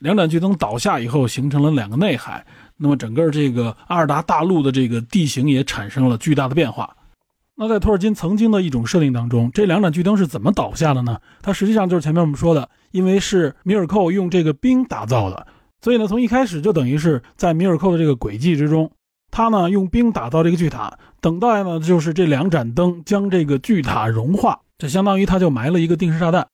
[0.00, 2.44] 两盏巨灯倒下以后形成了两个内海，
[2.76, 6.96] 那么整个这个阿尔达大陆的这个地形也产生了巨大的变化。
[7.54, 11.20] 那在托尔金曾经的一种设定当中，这两盏巨灯是怎么倒下的呢？
[11.40, 15.46] 它实际上就是前面我们说的，因为是米尔寇用这个冰打造的，
[15.80, 18.90] 所以呢从一开始就等于是在米尔寇的这个轨迹之中。
[19.32, 26.48] 他呢用冰打造这个巨塔，等待呢就是这两盏灯将这个巨塔融化，这相当于他就埋了一个定时炸弹。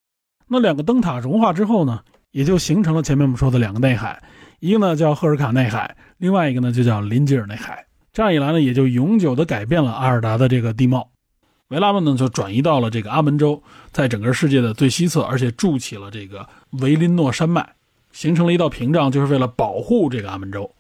[0.47, 2.01] 那两个灯塔融化之后呢，
[2.33, 4.23] 也就形成了前面我们说的两个内海，
[4.61, 7.87] 一个呢叫赫尔卡内海，另外一个呢就叫林吉尔内海。
[8.13, 11.11] 这样一来呢，也就永久的改变了阿尔达的这个地貌。
[11.69, 13.63] 维拉们呢就转移到了这个阿门州，
[13.97, 16.47] 在整个世界的最西侧，而且筑起了这个
[16.83, 17.67] 维林诺山脉，
[18.13, 20.71] 形成了一道屏障，就是为了保护这个阿门州。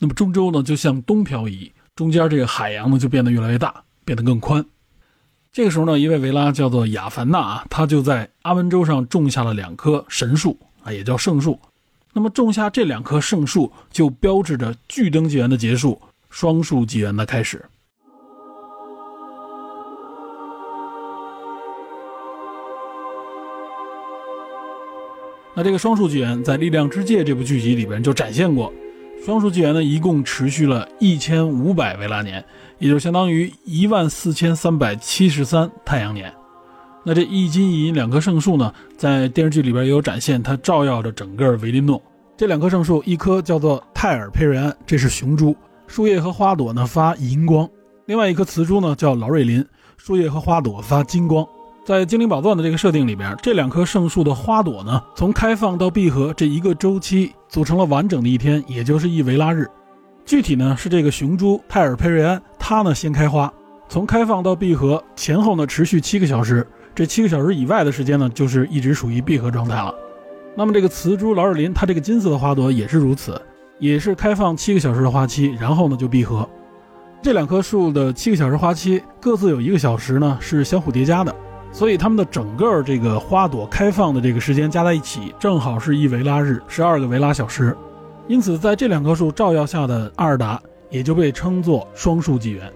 [0.00, 4.66] 那么中州呢，就向东漂移，中间这个海洋呢就变得越来越大，变得更宽。
[5.52, 11.56] 这个时候呢，一位维拉叫做亚凡纳啊，他就在阿文州上种下了两棵神树啊，也叫圣树。
[12.12, 17.64] 那么种下这两棵圣树，就标志着巨灯纪元的结束，双树纪元的开始。
[25.60, 28.72] 那这个双树纪元在《力量之戒》这部剧集里边就展现过。
[29.22, 32.42] 双数纪元呢，一共持续了一千五百维拉年，
[32.78, 36.32] 也就相当于一万四千三百七十三太阳年。
[37.04, 42.02] 那这一金一银两棵圣树呢，在电视剧里边也有展现，它照耀着整个维林诺。
[42.38, 45.54] 这两棵圣树，一棵叫做泰尔佩瑞安，这是雄株，
[45.86, 47.68] 树叶和花朵呢发银光；
[48.06, 49.62] 另外一棵雌株呢叫劳瑞林，
[49.98, 51.46] 树叶和花朵发金光。
[51.84, 59.66] 在精灵宝钻的这个设定里边，这两棵圣树的花朵呢，从开放到闭合这一个周期组成了完整的一天，也就是一维拉日。
[60.26, 63.52] 具体呢是这个雄株泰尔佩瑞安，它呢先开花，
[63.88, 66.64] 从开放到闭合前后呢持续七个小时，
[66.94, 69.92] 这七个小时以外的时间呢就是一直属于闭合状态了。
[70.54, 73.40] 那么这个雌株劳尔林，它这个金色的花朵也是如此，
[73.78, 76.48] 也是开放七个小时的花期，然后呢就闭合。
[77.22, 81.34] 这两棵树的七个小时花期各自有一个小时呢是相互叠加的。
[81.72, 87.76] 所以它们的整个这个花朵开放的这个时间加在一起，正好是一维拉日，十二个维拉小时。
[88.26, 92.70] 因此，在这两棵树照耀下的阿尔达也就被称作双树纪元。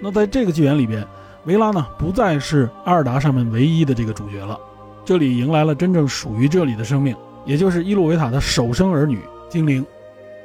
[0.00, 1.06] 那在这个纪元里边，
[1.44, 4.58] 维拉呢不再是阿尔达上面唯一的这个主角了，
[5.04, 9.84] 这里迎来了真正属于这里的生命，也就是伊洛维塔的首生儿女精灵。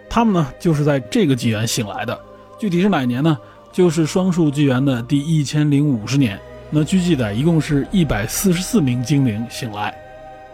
[0.09, 2.19] 他们呢就是在这个纪元醒来的，
[2.59, 3.37] 具体是哪年呢？
[3.71, 6.39] 就是双树纪元的第一千零五十年。
[6.73, 9.93] 那据记载，一共是一百四十四名精灵醒来。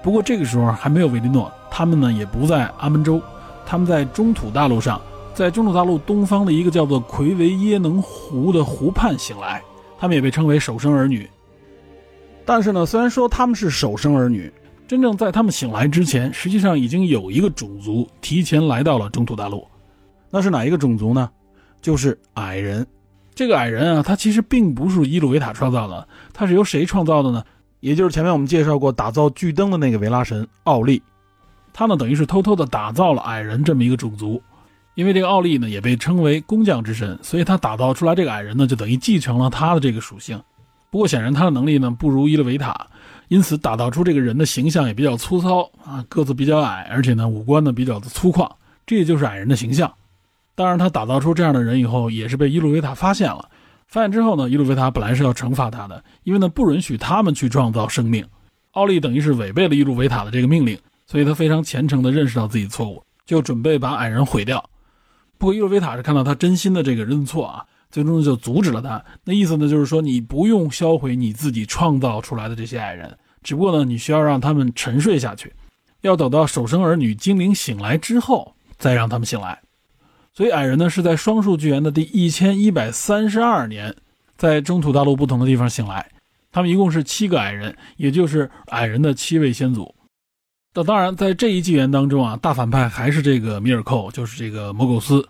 [0.01, 3.21] 不过这个时候还没有维利诺，他们呢也不在阿门州，
[3.67, 4.99] 他们在中土大陆上，
[5.35, 9.61] 在中土大陆东方的一个叫做奎维耶能湖的湖畔醒来。
[9.99, 11.29] 他们也被称为首生儿女。
[12.45, 14.51] 但是呢，虽然说他们是首生儿女，
[14.87, 19.67] 真正在他们醒来之前，实际上已经有一个种族提前来到了中土大陆。
[20.31, 21.29] 那是哪一个种族呢？
[21.79, 22.85] 就是矮人。
[23.37, 27.43] 这个矮人啊，他其实并不是伊鲁维塔创造的，他是由谁创造的呢？
[27.81, 30.99] 也就是前面我们介绍过打造巨灯的那个维拉神奥利，
[31.71, 34.41] 他呢等于是偷偷的打造了矮人这么一个种族。
[34.95, 40.41] 因为这个奥利呢也被称为工匠之神，所以他打造出来这个矮人呢就等于继承了他的这个属性。
[40.89, 42.87] 不过显然他的能力呢不如伊鲁维塔，
[43.27, 48.49] 因此打造出这个人的形象也比较粗糙啊，个子比较矮，而且呢五官呢比较的粗犷，
[48.87, 49.93] 这也就是矮人的形象。
[50.57, 53.47] 当然，他打造出这样的人以后，也是被伊鲁维塔发现了。
[53.85, 58.25] 发现之后呢，伊鲁维塔本来是要惩罚他的，因为呢不允许他们去创造生命。
[58.71, 64.67] 奥利等于是违背了伊鲁维塔的这个命令，所以他非常虔诚地认识到自己错误，就准备把矮人毁掉。
[65.37, 68.99] 不过伊洛维塔是看到他真心的这个认错啊，最终就阻止了他。
[69.23, 75.53] 那意思呢，就是说你不用销毁你自己创造出来的这些矮人，只不过呢，你需要让他们沉睡下去，
[76.01, 79.61] 要等到首生儿女精灵醒来之后再让他们醒来。
[80.37, 83.95] 所以矮人呢是在双树纪元的第一千一百三十二年，
[84.37, 86.07] 在中土大陆不同的地方醒来。
[86.51, 89.95] 他们一共是七个矮人，也就是矮人的七位先祖。
[90.75, 95.27] 那当然，在这一纪元当中啊，大反派还是这个米尔寇，就是这个摩苟斯。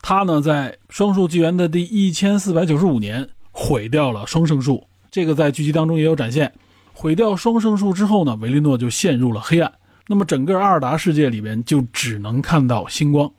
[0.00, 6.50] 他呢，在双树纪元的第一千四百九十五年毁掉了双圣树，这个在剧集当中也有展现。
[6.94, 9.70] 毁掉双圣树之后呢，维利诺就陷入了黑暗。
[10.06, 13.30] 那么整个阿尔达世界里边就只能看到星光。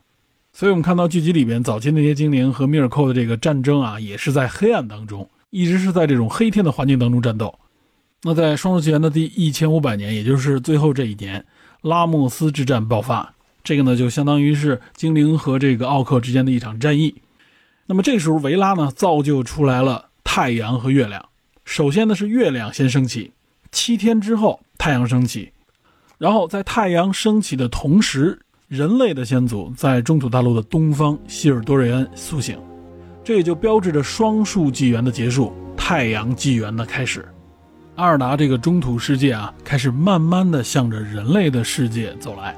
[0.57, 7.59] 所以我们看到剧集里边早期那些精灵和米尔寇的这个战争啊，也是在黑暗当中，一直是在这种黑天的环境当中战斗。
[8.23, 11.45] 那在双树纪元的第一千五百年，也就是最后这一年，
[11.83, 13.35] 拉莫斯之战爆发。
[13.63, 17.13] 这个呢，就相当于是精灵和这个奥克之间的一场战役。
[17.85, 21.23] 那么这时候，维拉呢造就出来了太阳和月亮。
[21.65, 23.31] 首先呢是月亮先升起，
[23.71, 25.51] 七天之后太阳升起，
[26.17, 32.59] 然后在太阳升起的同时，人类的先祖在中土大陆的东方希尔多瑞恩苏醒，
[33.23, 37.25] 这也就标志着双树纪元的结束，太阳纪元的开始。
[37.95, 42.53] 阿尔达这个中土世界啊，开始慢慢的向着人类的世界走来。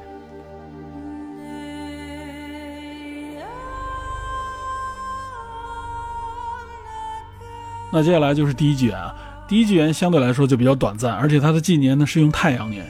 [7.92, 9.14] 那接下来就是第一纪元啊，
[9.48, 12.84] 第一纪元相对来说就比较短暂，而且它的纪年呢是用太阳年。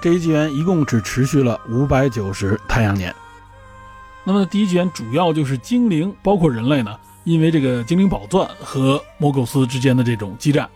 [0.00, 3.14] 这一纪元一共只持续了五百九十太阳年。
[4.24, 10.68] 那么第一纪元主要就是精灵，包括人类呢，因为这个精灵宝钻和摩苟斯之间的这种激战。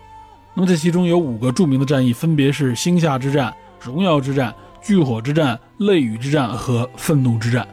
[0.54, 7.66] 那么这其中有五个著名的战役，分别是星下之战、荣耀之战、巨火之战、泪雨之战和愤怒之战。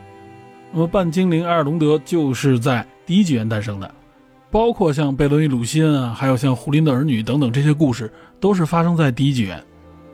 [0.72, 3.92] 那么半精灵埃尔隆德就是在第一纪元诞生的，
[4.52, 9.64] 包括像贝伦与鲁辛啊，还有像胡林的儿女等等这些故事，都是发生在第一纪元。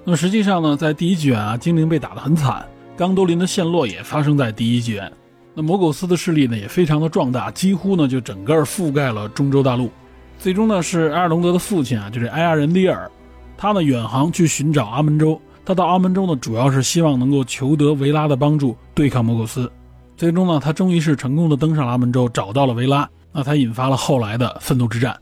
[0.06, 2.66] 那么实际上呢，在第一纪元啊，精灵被打得很惨，
[2.98, 5.12] 刚多林的陷落也发生在第一纪元。
[5.54, 9.90] 那摩苟斯的势力呢，也非常的壮大，几乎呢就整个覆盖了中州大陆。
[10.38, 13.10] 最终呢，是埃尔隆德的父亲啊，就是埃亚人里尔，
[13.56, 15.40] 他呢远航去寻找阿门州。
[15.64, 19.72] 他到阿门州呢，主要是希望能够求得维拉的帮助，对抗摩苟斯。
[20.18, 25.18] 最终呢，他终于是成功的登上了阿门州，找到了维拉，那才引发了后来的愤怒之战。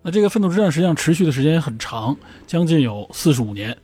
[0.00, 3.76] 那这个愤怒之战实际上持续的时间也很长，将近有四十五年。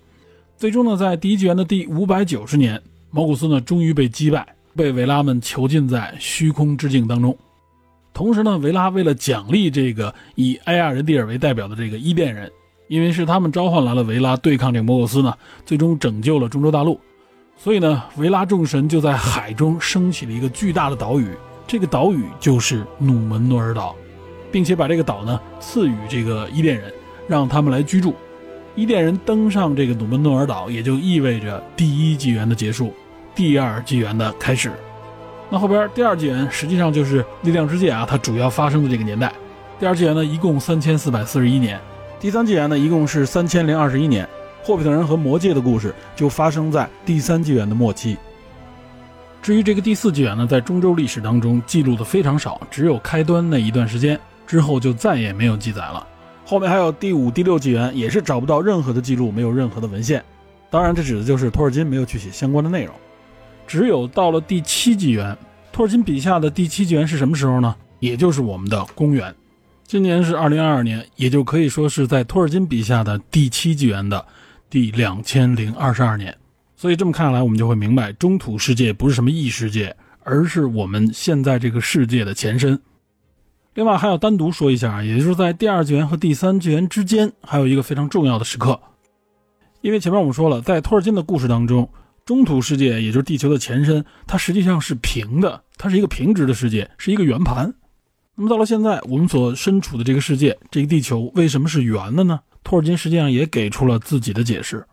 [0.63, 4.47] 最终呢，在第一纪元的第五百九十年，毛古斯呢终于被击败，
[4.77, 7.37] 被维拉们囚禁在虚空之境当中。
[8.15, 12.49] 同时呢，维拉为了奖励这个以埃亚人蒂尔为代表的这个伊甸人，
[12.87, 16.97] 因为是他们召唤来了维拉对抗这个摩古斯呢，最终拯救了中州大陆，
[17.57, 21.27] 所以呢，维拉众神就在海中升起了一个巨大的岛屿，
[21.67, 23.97] 这个岛屿就是努门诺尔岛，
[24.53, 26.95] 并且把这个岛呢赐予这个伊甸人，
[27.27, 28.15] 让他们来居住。
[28.75, 32.95] 伊甸人登上这个努门诺尔岛，也就意味着第一纪元的结束，
[33.35, 34.73] 第二纪元的开始。
[35.51, 39.31] 那后边第二纪元实际上就是力量之界啊，它主要发生的这个年代。
[39.79, 41.79] 第二纪元呢，一共三千四百四十一年；
[42.19, 44.27] 第三纪元呢，一共是三千零二十一年。
[44.65, 48.17] 霍比特人和魔戒的故事就发生在第三纪元的末期。
[49.43, 56.07] 至于这个第四纪元呢，在中州历史当中记录的非常少，只有开端那一段时间，之后就再也没有记载了。
[56.53, 60.23] 后面还有第五、第六纪元，也是找不到任何的记录，没有任何的文献。
[60.69, 62.95] 当然，这指的就是托尔金没有去写相关的内容。
[63.67, 65.35] 只有到了第七纪元，
[65.73, 67.75] 托尔金笔下的第七纪元是什么时候呢？
[68.01, 69.35] 也就是我们的公元，
[69.87, 74.23] 今年是二零二二年，也就可以说是在托尔金笔下的第七纪元的
[74.69, 76.37] 第两千零二十二年。
[76.77, 82.79] 所以这么看来，我们就会明白，中土世界不是什么异世界，而是我们现在这个世界的前身。
[83.75, 88.79] 另外还要单独说一下，也就是在第二纪元和第三纪元之间，还有一个非常重要的时刻，
[89.81, 91.89] 因为前面我们说了，在托尔金的故事当中。
[92.25, 97.75] 中土世界，也就是地球的前身，它实际上是平的，它是一个平直的世界，是一个圆盘。
[98.37, 102.39] 那么到了现在，我们所身处的这个世界，这个地球为什么是圆的呢？
[102.63, 104.87] 托尔金实际上也给出了自己的解释，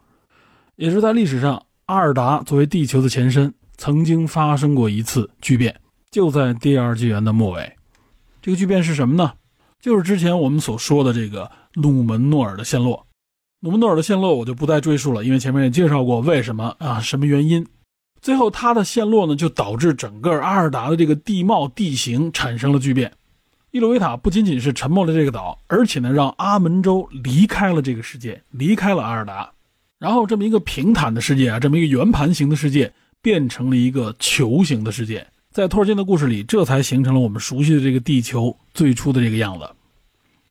[0.75, 5.79] 也是在历史上，阿尔达作为地球的前身，曾经发生过一次巨变，
[6.09, 7.78] 就在第二纪元的末尾。
[8.41, 9.33] 这个巨变是什么呢？
[9.79, 13.05] 就是之前我们所说的这个努门诺尔的陷落。
[13.61, 17.65] 努门诺尔的陷落我就不再赘述了，因为前面也介绍过为什么啊，什么原因。
[18.21, 23.11] 最后它的陷落呢，就导致整个阿尔达的这个地貌地形产生了巨变。
[23.71, 29.51] 伊洛维塔不仅仅是沉没了这个岛，而且呢，让阿门州离开了这个世界，离开了阿尔达。
[29.99, 35.27] 然后这么一个平坦的世界啊，这么一个圆盘形的世界，变成了一个球形的世界。
[35.59, 39.69] 在托尔金的故事里，这才形成了我们熟悉的这个地球最初的这个样子。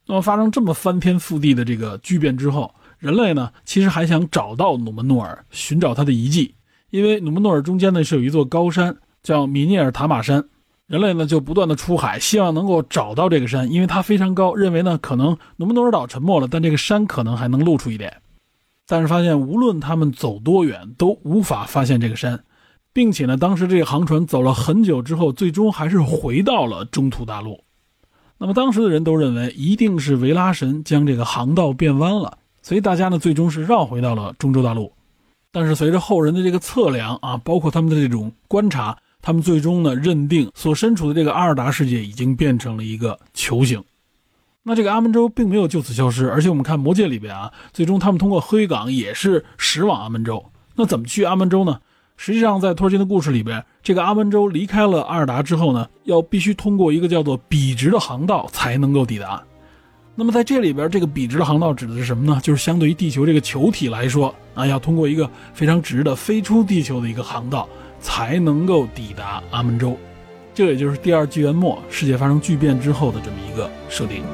[0.04, 6.54] 那么发生这么翻天覆地的这个巨变之后，人类呢，其实还想找到努门诺尔，寻找他的遗迹。
[6.90, 10.44] 因为努门诺尔中间呢是有一座高山，叫米涅尔塔玛山。
[10.88, 18.14] 人类呢就不断的出海，希望能够找到这个山，因为它非常高，认为呢可能努门诺尔岛沉没了，但这个山可能还能露出一点。
[18.86, 22.44] 但是发现无论他们走多远，都无法发现这个山，
[22.98, 27.62] 并且呢，当时这个航船走了很久之后，最终还是回到了中土大陆。
[28.38, 34.92] 那么当时的人都认为，一定是维拉神将这个航道变弯了，所以大家呢最终是绕回到了中洲大陆。
[35.52, 43.80] 但是随着后人的这个测量啊，包括他们的这种观察，他们最终呢认定所身处的这个阿尔达世界已经变成了一个球形。
[44.64, 50.44] 那这个阿门洲并没有就此消失，而且我们看魔戒里边啊，最终他们通过黑港也是驶往阿门洲。
[50.74, 51.78] 那怎么去阿门洲呢？
[52.20, 59.40] 实际上在托尔金的故事里边，这个阿门洲离开了阿尔达之后呢，要必须通过一个叫做笔直的航道才能够抵达。
[60.16, 62.40] 那么在这里边，这个笔直的航道指的是什么呢？
[62.42, 67.68] 就是相对于地球这个球体来说啊，要通过一个非常直的飞出地球的一个航道，
[68.00, 69.96] 才能够抵达阿门洲。
[70.52, 74.24] 这也就是第二纪元末世界发生巨变之后的这么一个设定。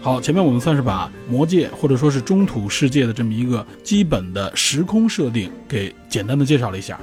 [0.00, 6.98] 好，前面我们算是把魔界或者说是中土世界的这么一个基本的时空设定给简单的介绍了一下，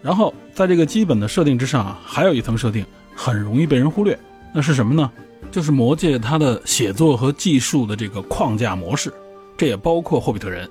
[0.00, 4.18] 然后在这个基本的设定之上啊，还有一层设定很容易被人忽略，
[4.54, 5.10] 那是什么呢？
[5.50, 9.12] 就是魔界它的写作和技术的这个框架模式，
[9.56, 10.70] 这也包括霍比特人。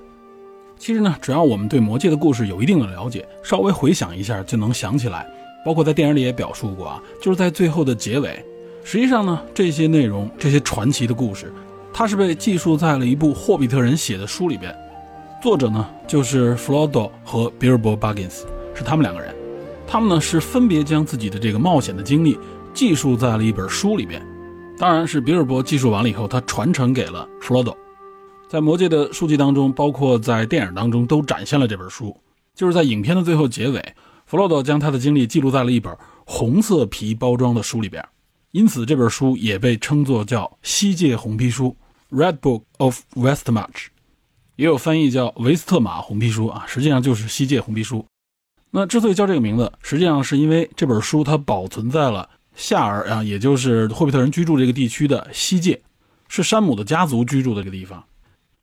[0.78, 5.26] 其实呢，只要我们对魔界的故事有一定的了解，稍微回想一下就能想起来，
[5.64, 8.42] 包括在电影里也表述过啊，就是在最后的结尾。
[8.82, 11.52] 实际上呢，这些内容、这些传奇的故事，
[11.92, 14.74] 它是被记述在了一部霍比特人写的书里边。
[15.42, 19.34] 作者呢，就是弗罗多和比尔博·巴金斯，是他们两个人。
[19.86, 22.38] 他们呢是分别将自己的这个冒险的经历
[22.72, 24.20] 记述在了一本书里边。
[24.78, 27.76] 当然是比尔博记述完了以后，他传承给了弗罗多。
[28.48, 32.16] 在《魔戒》的书籍当中，包括在电影当中，都展现了这本书。
[32.54, 33.94] 就是在影片的最后结尾，
[34.26, 38.04] 弗罗多将他的经历记录在了一本红色皮包装的书里边。
[38.52, 41.76] 因此，这本书也被称作叫《西界红皮书》
[42.16, 43.86] （Red Book of Westmarch），
[44.56, 48.04] 也有翻译叫维斯特马红皮书啊，实际上就是西界红皮书。
[48.72, 55.80] 那之所以叫这个名字，实际上是因为这本书它保存在了夏尔啊，也就是霍比特人居住这个地区的西界，
[56.26, 58.02] 是山姆的家族居住的这个地方。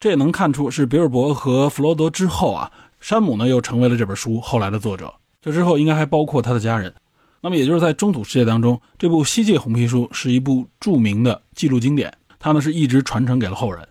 [0.02, 2.70] 这也能看出是比尔博和弗罗德之后啊，
[3.00, 5.14] 山姆呢又成为了这本书后来的作者。
[5.42, 6.94] 这之后应该还包括他的家人。
[7.42, 13.88] 那么，也就是在中土世界当中，这部《西界红皮书》是一部著名的记录经典，它呢是一直传承给了后人。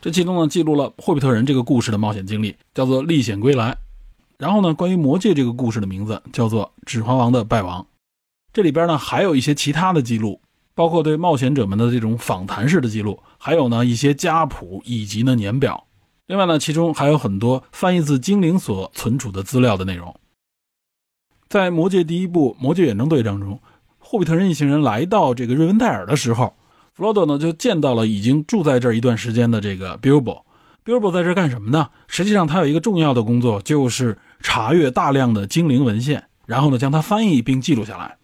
[0.00, 3.72] 这其中呢记录了霍比特人这个故事的冒险经历，叫做《历险归来》。
[4.38, 7.82] 然后呢，关于魔戒这个故事的名字叫做《指环王的败亡》。
[8.52, 10.40] 这里边呢还有一些其他的记录，
[10.74, 15.84] 包括对冒险者们的这种访谈式的记录，还有呢一些家谱以及呢年表。
[16.26, 20.14] 另外呢，其中还有很多翻译自精灵所存储的资料的内容。
[21.48, 23.58] 在《魔戒》第一部《魔戒远征队》当中，
[23.98, 26.54] 霍比特人一行人来到这个瑞文戴尔的时候，
[26.92, 30.42] 弗罗多呢就见到了已经住在这一段时间的这个 Bilbo。
[30.84, 31.88] Bilbo 在这干什么呢？
[32.06, 38.16] 实际上他有一个重要的工作，就是查阅大量的精灵文献，然后呢将它翻译并记录下来。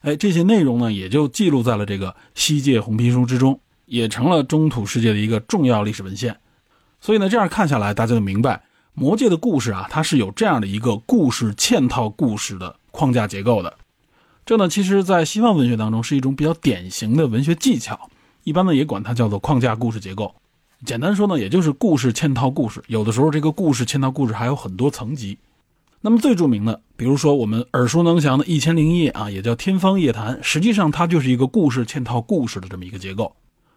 [0.00, 6.34] 哎，这些内容呢也就记录在了这个《西界红皮书》之中，也成了中土世界的一个重要历史文献。
[6.98, 8.62] 所以呢，这样看下来，大家就明白。
[8.94, 13.74] 魔戒的故事啊，它是有这样的一个故事嵌套故事的框架结构的。
[14.44, 18.10] 这呢，其实，在西方文学当中是一种比较典型的文学技巧，
[18.42, 20.34] 一般呢也管它叫做框架故事结构。
[20.84, 22.82] 简单说呢，也就是故事嵌套故事。
[22.88, 25.38] 有的时候，这个故事嵌套故事还有很多层级。
[26.00, 33.36] 那么最著名的，比如说我们耳熟能详的《一千零一夜》啊，也叫《天方夜谭》，实际上它就是一个故事嵌套故事的这么一个结构。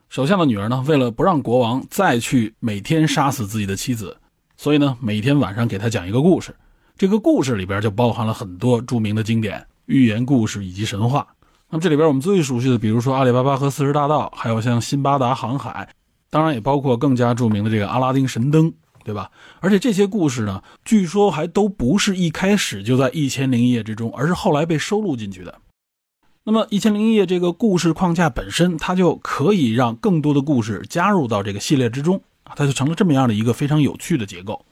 [0.10, 4.18] 首相的女儿呢，为了不让国王再去每天杀死自己的妻子。
[4.64, 6.56] 所以呢，每天晚上给他讲一个故事，
[6.98, 11.28] 这个故事里边就包含了很多著名的经典寓言故事以及神话。
[11.70, 15.90] 那么这里边我们最熟悉的，比如说《阿里巴巴和四十大盗》，还有像《辛巴达航海》，
[16.30, 18.72] 当然也包括更加著名的这个《阿拉丁神灯》，
[19.04, 19.30] 对吧？
[19.60, 25.60] 而且这些故事呢，据说还都不是一开始就在《一千零一夜》之中，而是后来被收录进去的。
[26.46, 32.22] 那么《一千零一夜》这个故事框架本身，它就可以让更多的故事加入到这个系列之中。
[32.56, 34.66] 它就成了这么样的一个非常有趣的结构。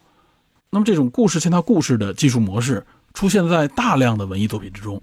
[0.69, 5.01] 那么，这种故事嵌套故事的技术模式出现在大量的文艺作品之中，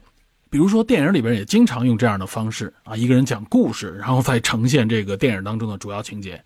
[0.48, 6.42] 比如说电影里边也经常用这样的方式啊，一个人讲故事，然后再呈现这个电影当中的主要情节。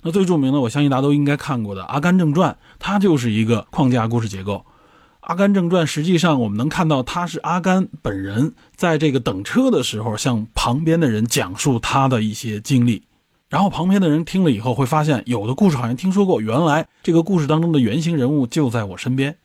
[0.00, 4.56] 那最著名的，我相信大家都应该看过的《阿甘正传》，它就是一个框架故事结构。
[5.20, 13.02] 《阿甘正传》实际上我们能看到，他是阿甘本人在这个等车的时候，向旁边的人讲述他的一些经历。
[13.54, 19.36] 然后旁边的人听了以后会发现，有的故事好像听说过，原来这个故事当中的原型人物就在我身边。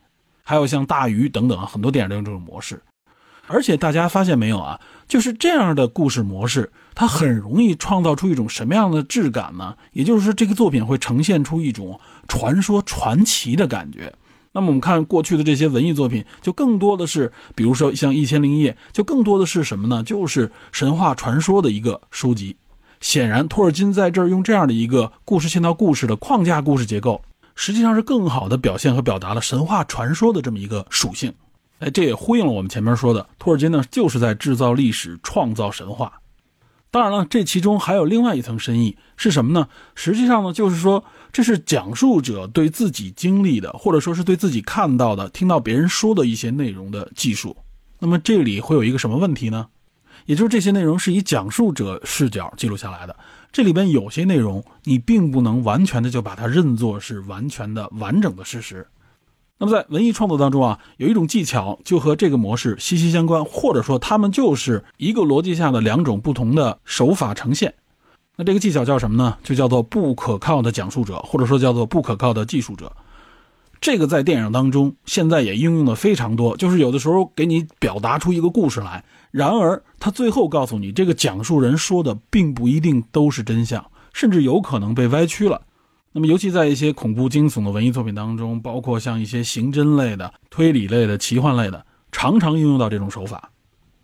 [0.44, 2.82] 还有像大鱼等等啊很多电影都用这种模式。
[3.46, 9.76] 而且大家发现没有啊，就是这样的故事模式，它很容易创造出一种什么样的质感呢？
[9.94, 14.12] 也就是说，这个作品会呈现出一种传说传奇的感觉。
[14.54, 20.02] 那么我们看过去的这些文艺作品，就更多的是，比如说像《一千零一夜》，就更多的是什么呢？
[20.02, 22.58] 就是神话传说的一个书籍。
[23.00, 27.22] 显然，托尔金在这儿用这样的一个故事线套故事的框架故事结构，
[27.56, 31.34] 实际上是更好的表现和表达了神话传说的这么一个属性。
[31.80, 36.20] 哎，这也呼应了我们前面说的，托尔金呢就是在制造历史、创造神话。
[36.92, 39.70] 当然了，这其中还有另外一层深意是什么呢？
[39.96, 47.56] 实际上呢，就是说这是讲述者对自己经历的，或者说是对自己看到的、听到别人说的一些内容的记述。
[48.00, 49.68] 那么这里会有一个什么问题呢？
[50.26, 53.16] 也就是这些内容是以讲述者视角记录下来的，
[53.52, 58.88] 这里边有些内容你并不能完全的就把它认作是完全的完整的事实。
[59.58, 67.74] 那么在文艺创作当中啊，有一种技巧就和这个模式息息相关，或者说他们就是一个逻辑下的两种不同的手法呈现。
[68.38, 69.38] 那这个技巧叫什么呢？
[69.44, 72.90] 就叫做不可靠的讲述者，或者说叫做不可靠的记述者。
[73.82, 79.04] 这个在电影当中现在也应用的非常多，就是有的时候给你表达出一个故事来。
[79.32, 85.62] 然而，他最后告诉你，这个讲述人说的并不一定都是真相，甚至有可能被歪曲了。
[86.12, 93.52] 那么，尤其在一些恐怖惊悚的文艺作品当中，包括像一些刑侦类的、推理类的、奇幻类的，常常应用到这种手法。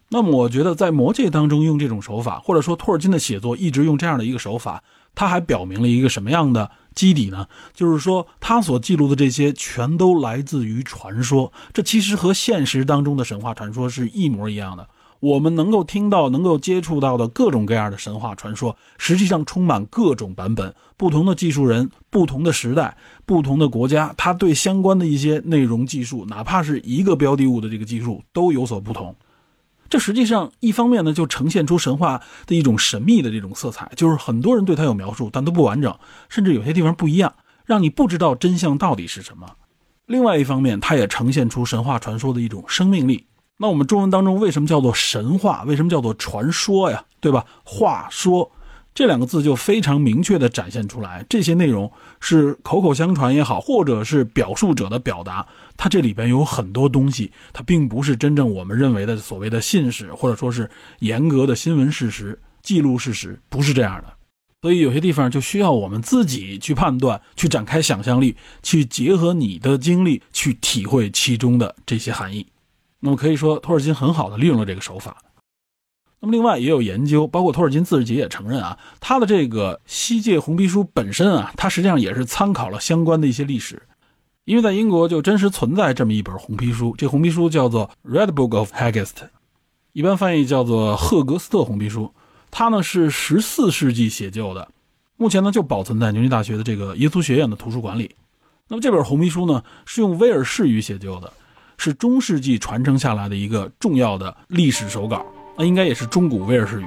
[0.10, 4.84] 那么，我觉得在《魔戒》当中用这种手法，或者说托尔金的写作一直用这样的一个手法，
[5.16, 7.48] 他还表明了一个什么样的基底呢？
[7.74, 14.88] 就是说，他所记录的这些全都来自于传说，这其实和现实当中的神话传说是一模一样的。
[15.22, 29.16] 我们能够听到、能够接触到的各种各样的神话传说，实际上充满各种版本、不同的技术人、不同的时代、不同的国家，他对相关的一些内容技术，哪怕是一个标的物的这个技术都有所不同。
[29.96, 37.34] 这实际上一方面呢，就呈现出神话的一种神秘的这种色彩，就是很多人对它有描述，但都不完整，甚至有些地方不一样，
[37.64, 39.50] 让你不知道真相到底是什么。
[40.06, 43.26] 另外一方面，它也呈现出神话传说的一种生命力。
[43.56, 45.64] 那我们中文当中为什么叫做神话？
[45.64, 47.06] 为什么叫做传说呀？
[47.22, 47.46] 对吧？
[47.64, 48.52] 话说
[48.94, 51.90] 这两个字就非常明确地展现出来，这些内容
[52.20, 55.48] 是口口相传也好，或者是表述者的表达，
[55.78, 60.70] 它这里边有很多东西，它并不是真正我们认为的所谓的信史，或者说是
[61.00, 64.14] 严格的新闻事实记录事实，不是这样的。
[64.62, 72.48] 所以有些地方就需要我们自己去判断，去展开想象力，去结合你的经历去体会其中的这些含义。
[73.02, 75.18] 那么可以说，托尔金很好的利用了这个手法。
[76.22, 83.84] 那么另外也有研究，包括托尔金自己也承认啊，他的这个《西界红皮书》本身啊，它实际上也是参考了相关的一些历史，
[84.46, 89.26] 因为在英国就真实存在这么一本红皮书，这红皮书叫做《Red Book of h a g g e s t》，
[89.92, 92.14] 一般翻译叫做赫格斯特红皮书。
[92.52, 94.68] 它呢是十四世纪写就的，
[95.18, 98.16] 目前呢就保存在牛津大学的这个耶稣学院的图书馆里。
[98.68, 101.34] 那么这本红皮书呢是用威尔士语写就的。
[101.78, 105.26] 是中世纪传承下来的一个重要的历史手稿，
[105.58, 106.86] 那应该也是中古威尔士语。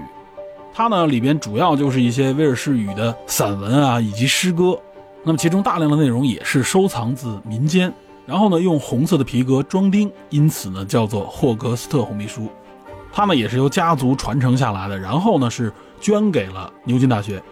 [0.73, 4.81] 它呢里边主要就是一些威尔士语的散文啊，以及诗歌。
[5.29, 7.93] 那么其中大量的内容也是收藏自民间，
[8.25, 12.49] 然后呢用红色的皮革装订，因此呢叫做霍格斯特红皮书。
[13.13, 15.71] 它呢也是由家族传承下来的，然后呢是
[16.01, 17.43] 捐给了牛津大学。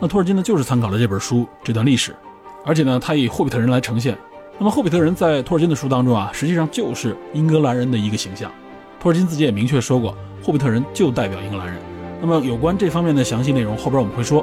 [0.00, 2.16] 那托尔金呢就是参考了这本书这段历史，
[2.64, 4.16] 而且呢他以霍比特人来呈现。
[4.58, 8.50] 那么霍比特人在托尔金的书当中啊，实际上就是英格兰人的一个形象。
[8.98, 11.76] 托尔金自己也明确说过，霍比特人就代表英格兰人。
[12.18, 14.42] 那么有关这方面的详细内容，后边我们会说。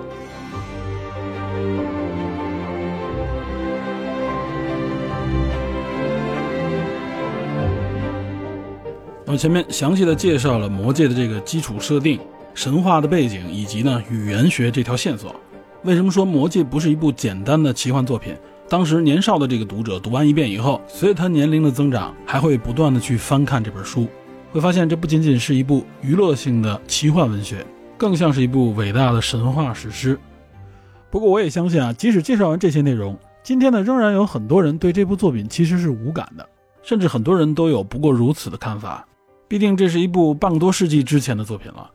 [9.33, 12.19] 那么前面详细的介绍了魔戒的这个基础设定、
[12.53, 15.35] 神话的背景以及呢语言学这条线索。
[15.81, 18.35] 为什么说魔戒不是一部简单的奇幻作品？
[18.69, 24.07] 当时年少的这个读者读完一遍以后，随着他年龄的增长，还会不断的去翻看这本书，
[24.51, 27.65] 会发现这不仅仅是一部娱乐性的奇幻文学，
[27.97, 30.15] 更像是一部伟大的神话史诗。
[31.09, 36.47] 不过我也相信啊，即使介绍完这些内容，今天呢仍然有很多人对这部作品其实是无感的，
[36.83, 39.03] 甚至很多人都有不过如此的看法。
[39.53, 41.91] 毕竟这是一部半个多世纪之前的作品了。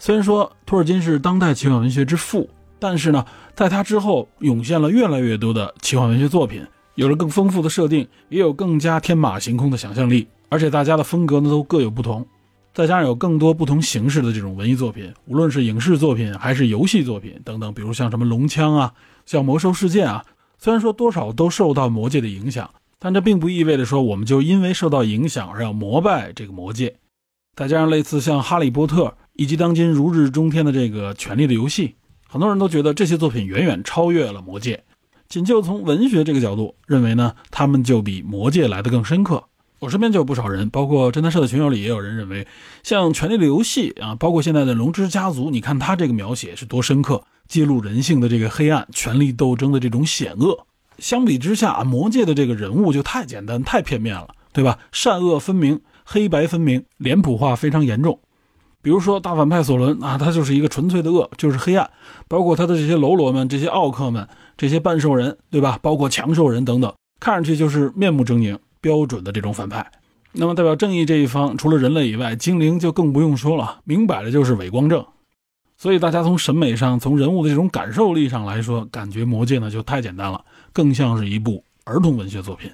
[0.00, 3.24] 虽然说托尔金是当代奇幻文学之父，但是呢，
[3.54, 12.26] 在他之后涌现了越来越多的奇幻文学作品，有了更丰富的设定，也有更加天马行空的想象力，而且大家的风格呢都各有不同。
[12.74, 18.92] 再加上有更多不同形式的这种文艺作品，无论是影视作品还是游戏作品等等，比如像什么龙枪啊，
[19.24, 20.24] 像魔兽世界啊，
[20.58, 22.68] 虽然说多少都受到魔界的影响，
[22.98, 26.96] 但这并不意味着说我们就因为受到影响而要膜拜这个魔界。
[27.54, 31.96] 再加上类似像哈利波特以及当今如日中天的这个权力的游戏，
[32.28, 34.84] 很多人都觉得这些作品远远超越了魔界。
[35.28, 39.44] 仅就从文学这个角度认为呢，他们就比魔界来的更深刻。
[39.80, 42.46] 我身边就有不少人，包括侦探社的群友里也有人认为，
[42.82, 50.66] 像《权力的游戏》啊，包括现在的《龙之家族》，你看他这个描写是多深刻，揭露人性的这个黑暗、权力斗争的这种险恶。
[50.98, 54.78] 相比之下，魔界的这个人物就太简单、太片面了，对吧？
[54.92, 58.18] 善恶分明，黑白分明，脸谱化非常严重。
[58.80, 61.90] 比如说大反派索伦啊，他就是一个纯粹的恶，就是黑暗。
[62.28, 65.78] 包括他的这些喽啰们、这些奥克们、这些半兽人，对吧？
[65.82, 68.58] 包括强兽人等等，看上去就是面目狰狞。
[68.80, 69.84] 标准的这种反派，
[70.30, 75.04] 那么代表正义这一方，除了人类以外，精灵就更不用说了，明摆着就是伪光正。
[75.76, 80.44] 所以大家从审美上，从人物的这种感受力上来说，感觉《魔戒》呢就太简单了，
[80.78, 82.70] 更像是一部儿童文学作品。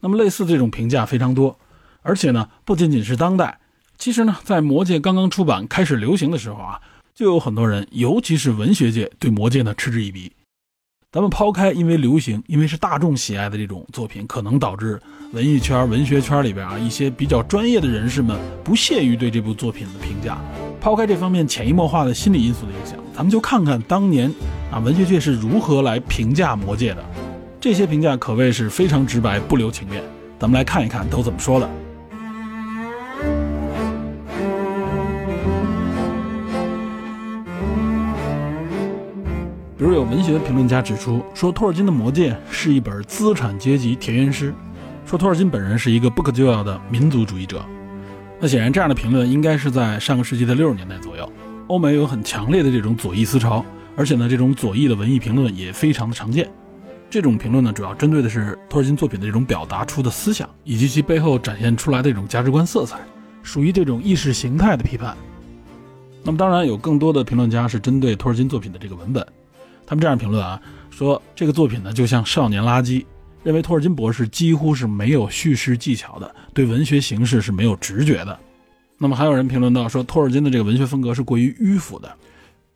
[0.00, 1.58] 那么类似这种评价非常多，
[2.00, 3.58] 而且呢不仅仅是当代，
[3.98, 6.80] 其实呢在《魔戒》刚刚出版开始流行的时候啊，
[7.14, 10.32] 就有很多人，尤其是文学界对《魔戒》呢嗤之以鼻。
[11.10, 15.00] 咱们抛开因为流行，因为是大众喜爱的这种作品，可能导致
[15.32, 20.38] 文艺圈、文学圈里边啊一些比较专业的人士们不屑于对这部作品的评价。
[20.78, 24.30] 抛开这方面潜移默化的心理因素的影响，咱们就看看当年
[24.70, 27.02] 啊文学界是如何来评价《魔戒》的。
[27.58, 30.02] 这些评价可谓是非常直白，不留情面。
[30.38, 31.66] 咱们来看一看都怎么说的。
[39.78, 44.52] 比如有文学评论家指出，说托尔金的《魔戒》是一本资产阶级田园诗，
[45.06, 47.64] 说托尔金本人是一个不可救药的民族主义者。
[48.40, 51.32] 那显然，这样的评论应该是在上个世纪的六十年代左右，
[51.68, 53.64] 欧美有很强烈的这种左翼思潮，
[53.94, 56.50] 而且呢，这种左翼的文艺评论也非常的常见。
[57.08, 62.98] 这种评论呢，主要针对的是托尔金作品的这种表达出的思想，以及其背后展现出来的这种价值观色彩，
[63.44, 65.16] 属于这种意识形态的批判。
[66.24, 69.24] 那么，当然有更多的评论家是针对托尔金作品的这个文本。
[69.88, 70.60] 他们这样评论啊，
[70.90, 73.06] 说这个作品呢就像少年垃圾，
[73.42, 78.38] 认为托尔金博士几乎是没有叙事技巧的，对文学形式是没有直觉的。
[78.98, 82.14] 那么还有人评论到说，托尔金的这个文学风格是过于迂腐的，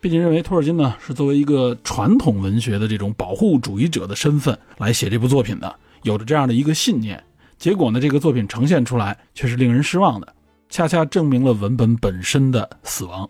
[0.01, 7.23] 并且认为托尔金呢是作为一个传统文学的这种保护主义者的身份来写这部作品的，有着这样的一个信念。
[7.59, 10.35] 结果呢，这个作品呈现出来却是令人失望的，
[10.71, 13.29] 恰恰证明了文本本身的死亡。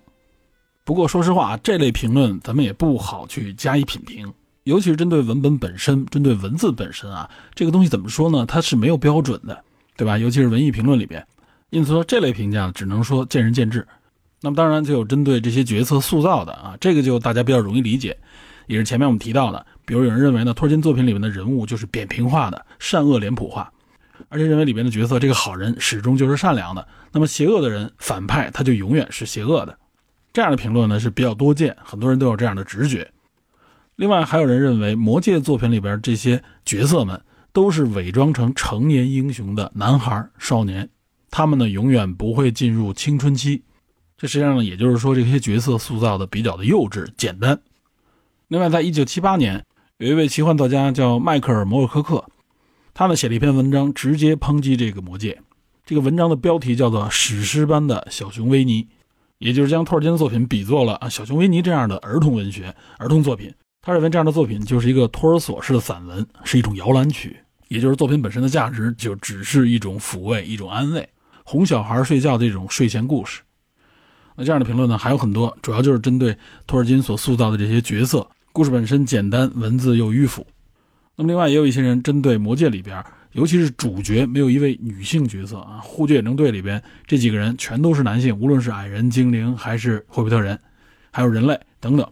[0.85, 4.33] 不过说实话啊，这类评论咱们也不好去加以品评，
[4.65, 8.45] 尤其是针对文本本身、针对文字本身啊，这个东西怎么说呢？
[8.45, 9.63] 它是没有标准的，
[9.97, 10.19] 对吧？
[10.19, 11.25] 尤其是文艺评论里边，
[11.71, 13.87] 因此说这类评价只能说见仁见智。
[14.41, 18.19] 那么当然就有针对这些角色塑造的啊，这个就大家比较容易理解，
[18.67, 23.73] 也是前面我们提到的，比如有人认为呢，托尔金作品里面的人物就是扁平化的、善恶脸谱化，
[24.29, 29.79] 而且认为里边的角色这个好人始终就是善良的，那么邪恶的人反派他就永远是邪恶的。
[30.33, 33.11] 这样的评论呢是比较多见，很多人都有这样的直觉。
[33.97, 37.21] 另外，还有人认为《魔戒》作品里边这些角色们
[37.53, 40.89] 都是伪装成成年英雄的男孩少年，
[41.31, 43.63] 他们呢永远不会进入青春期。
[44.17, 47.61] 这实际上呢，也就是说这些角色塑造的比较的幼稚简单。
[48.49, 49.65] 另外，在一九七八年，
[49.99, 52.25] 有一位奇幻作家叫迈克尔·摩尔科克，
[52.95, 55.39] 他呢写了一篇文章，直接抨击这个《魔戒》。
[55.85, 58.85] 这个文章的标题叫做《史诗般的小熊维尼》。
[59.43, 67.37] 也就是将托尔金的作品比作了啊小熊维尼这样的儿童文学儿童作品，他认为这样的作品就是一个托儿所式的散文，是一种摇篮曲，
[67.67, 71.09] 也就是作品本身的价值就只是一种抚慰、一种安慰，
[71.43, 73.43] 哄小孩睡觉的这种睡前故事。
[74.37, 76.37] 那这样的评论呢还有很多，主要就是针对
[76.67, 80.47] 托尔金所塑造的这些角色，故事本身简单，文字又迂腐。
[81.17, 83.05] 那么另外也有一些人针对《魔戒》里边。
[83.33, 85.81] 尤其是主角没有一位女性角色啊！
[85.83, 90.59] 护戒远征队里边这几个人全都是男性，无论是矮人、精灵还是霍比特人，
[91.11, 92.07] 还有人类等等，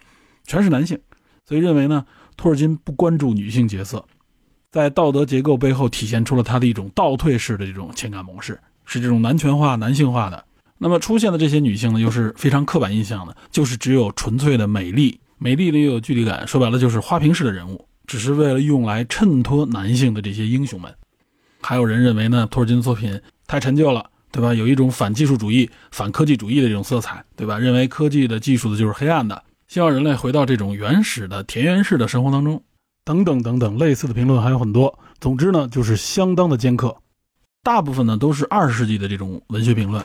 [0.46, 0.98] 全是男性。
[1.46, 2.04] 所以认为呢，
[2.36, 4.04] 托尔金不关注女性角色，
[4.70, 10.44] 在道德结构背后体现出了他的一种倒退式的这种情感模式，是这种男权化、男性化的。
[10.78, 20.90] 那么出现的这些女性呢，又是非常刻板印象的，就是只有纯粹的美丽，美丽的又有距离感，说白了就是花瓶式的人物，只是为了用来衬托男性的这些英雄们。
[21.60, 24.52] 还有人认为呢，托尔金的作品太陈旧了，对吧？
[24.54, 27.58] 有一种反技术主义、反科技主义的这种色彩，对吧？
[27.58, 32.62] 认为科技的技术的就是黑暗的，希望人类回到这种原始的田园式的生活当中，
[33.04, 34.98] 等等等等，类似的评论还有很多。
[35.20, 36.96] 总之呢，就是相当的尖刻，
[37.62, 40.04] 大部分呢都是二十世纪的这种文学评论。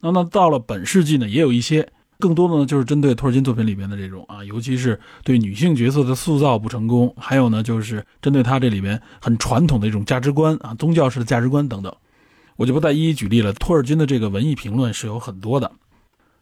[0.00, 1.88] 那么到了本世纪呢，也有一些。
[2.18, 11.94] 更多的呢，就是针对托尔金作品里边的这种啊，尤其是对女性角色的塑造不成功，还有呢，就是针对他这里边很传统的一种价值观啊，宗教式的价值观等等，
[12.56, 13.52] 我就不再一一举例了。
[13.52, 15.70] 托尔金的这个文艺评论是有很多的。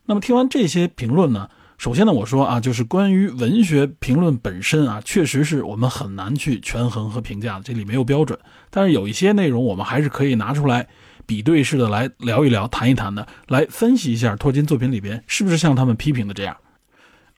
[0.07, 8.39] 那么听完这些评论呢，首先呢，我说啊，就是关于文学评论本身啊，确实是我们很难去权衡和评价的，这里没有标准。
[8.71, 10.87] 但是有一些内容，我们还是可以拿出来。
[11.27, 16.57] 比对式的来聊一聊、谈一谈的，来分析一下托金作品里边是不是像他们批评的这样。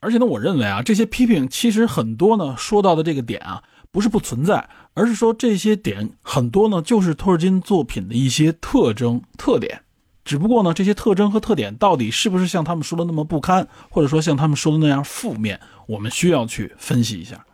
[0.01, 9.81] 而且呢，我认为啊，这些批评其实很多呢，说到的这个点啊，不是不存在，而是说这些点很多呢，就是托尔金作品的一些特征、特点。
[10.25, 17.45] 只不过呢，这些特征和特点到底是不是像他们说的那么不堪，或者说像他们说的那样负面，我们需要去分析一下。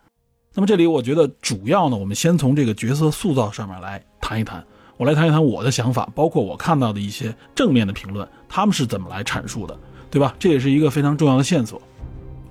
[0.53, 4.63] 那么这里我觉得主要呢，我们先从这个角色塑造上面来谈一谈。
[4.95, 9.75] 我来谈一谈我的想法，包括我看到的一些正面的评论，他们是怎么来阐述的，
[10.11, 10.35] 对吧？
[10.37, 11.81] 这也是一个非常重要的线索。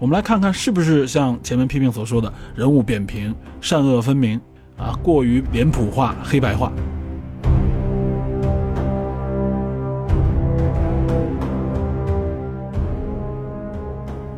[0.01, 4.41] 我们来看看是不是像前面批评所说的人物扁平、善恶分明
[4.77, 6.73] 啊，过于脸谱化、黑白化。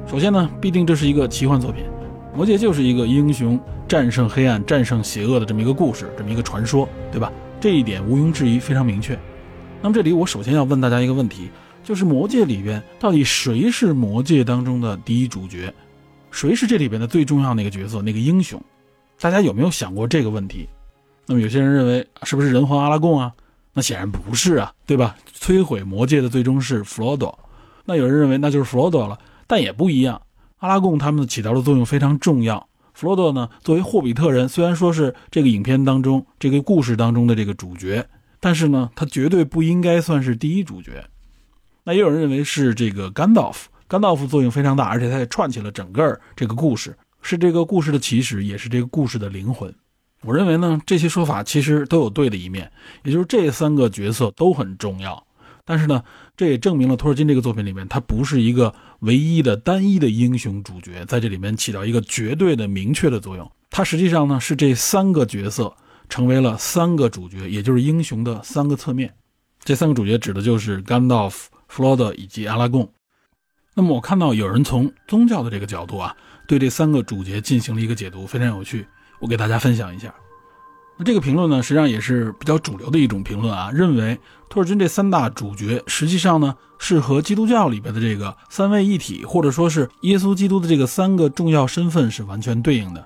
[0.07, 1.85] 首先呢，必定这是一个奇幻作品，
[2.37, 7.33] 《魔戒》就是一个英雄战胜黑暗、战胜邪恶的这么一个故事，这么一个传说，对吧？
[7.65, 9.19] 这一点毋庸置疑，非常明确。
[9.81, 11.49] 那么这里我首先要问大家一个问题，
[11.83, 15.73] 就是《魔戒》里边到底谁是《魔戒》当中的第一主角？
[16.31, 18.63] 谁是这里边的最重要那个角色、那个英雄？
[19.19, 20.69] 大家有没有想过这个问题？
[21.25, 23.33] 那么有些人认为是不是人皇阿拉贡啊？
[23.73, 25.17] 那显然不是啊，对吧？
[25.35, 27.39] 摧毁魔戒的最终是弗罗多。
[27.87, 30.21] 那有人认为那就是弗罗多了，但也不一样。
[30.59, 32.69] 阿拉贡他们起到的作用非常重要。
[32.95, 41.05] 弗罗多呢，作为霍比特人，虽然说是这个影片当中这个故事当中的这个主角，但是呢，他绝对不应该算是第一主角。
[41.83, 49.75] 那也有人认为是这个甘道夫，甘道夫作用非常大，而且他也串起了整个这个故事，是这个故事的起始，也是这个故事的灵魂。
[50.23, 52.71] 我认为呢，这些说法其实都有对的一面，
[53.03, 55.27] 也就是这三个角色都很重要。
[55.65, 56.05] 但是呢，
[56.37, 63.51] 这也证明了托尔金这个作品里面，他不是一个唯一的单一的英雄主角，在这里面起到一个绝对的明确的作用。
[63.71, 65.75] 他实际上呢，是这三个角色
[66.09, 69.15] 成为了三个主角，也就是英雄的三个侧面。
[69.65, 72.93] 这三个主角指的就是甘道夫、弗罗多以及阿拉贡。
[73.75, 76.15] 那么我看到有人从宗教的这个角度啊，
[76.47, 78.87] 对这三个主角进行了一个解读，非常有趣，
[79.19, 80.15] 我给大家分享一下。
[80.97, 84.19] 那这个评论呢，实际上也是比较主流的一种评论啊，认为
[84.49, 93.05] 托尔金这三大主角实际上呢是和基督教里边的这个三位一体，或者说是耶稣基督的这个三个重要身份是完全对应的。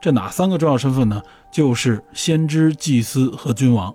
[0.00, 1.22] 这哪三个重要身份呢？
[1.52, 3.92] 就是先知、祭司和君王。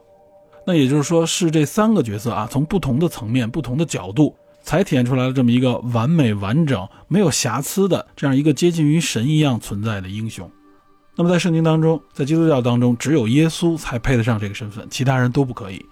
[0.66, 10.52] 那也就是说，是这三个角色啊，从不同的层面、不同的角度，才体现出来了这么一个完美、完整、没有瑕疵的这样一个接近于神一样存在的英雄。
[11.20, 15.86] 那么在圣经当中，在基督教当中，只有耶稣才配得上这个身份，其他人都不可以。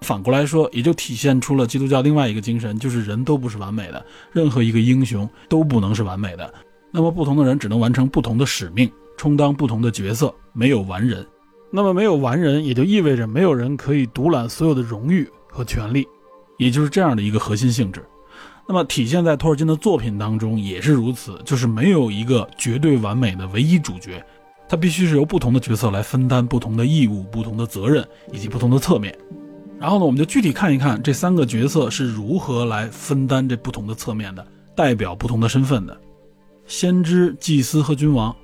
[0.00, 4.02] 反过来说，也就体现出了基督教另外一个精神，就是人都不是完美的，
[4.32, 6.54] 任何一个英雄都不能是完美的。
[6.90, 11.22] 那么不同的人只能完成不同的使命，充当不同的角色，没有完人。
[11.70, 16.08] 那么没有完人，也就意味着没有人可以独揽所有的荣誉和权利，
[16.56, 18.02] 也就是这样的一个核心性质。
[18.66, 24.24] 那么体现在托尔金的作品当中也是如此，就是没有一个绝对完美的唯一主角。
[24.68, 29.16] 他必须是由不同的角色来分担不同的义务、不同的责任以及不同的侧面。
[29.78, 34.46] 然后呢，我们就具体看一看这三个角色是如何来分担这不同的侧面的，
[34.76, 36.00] 代表不同的身份的。
[36.66, 38.34] 先知、祭司和君王，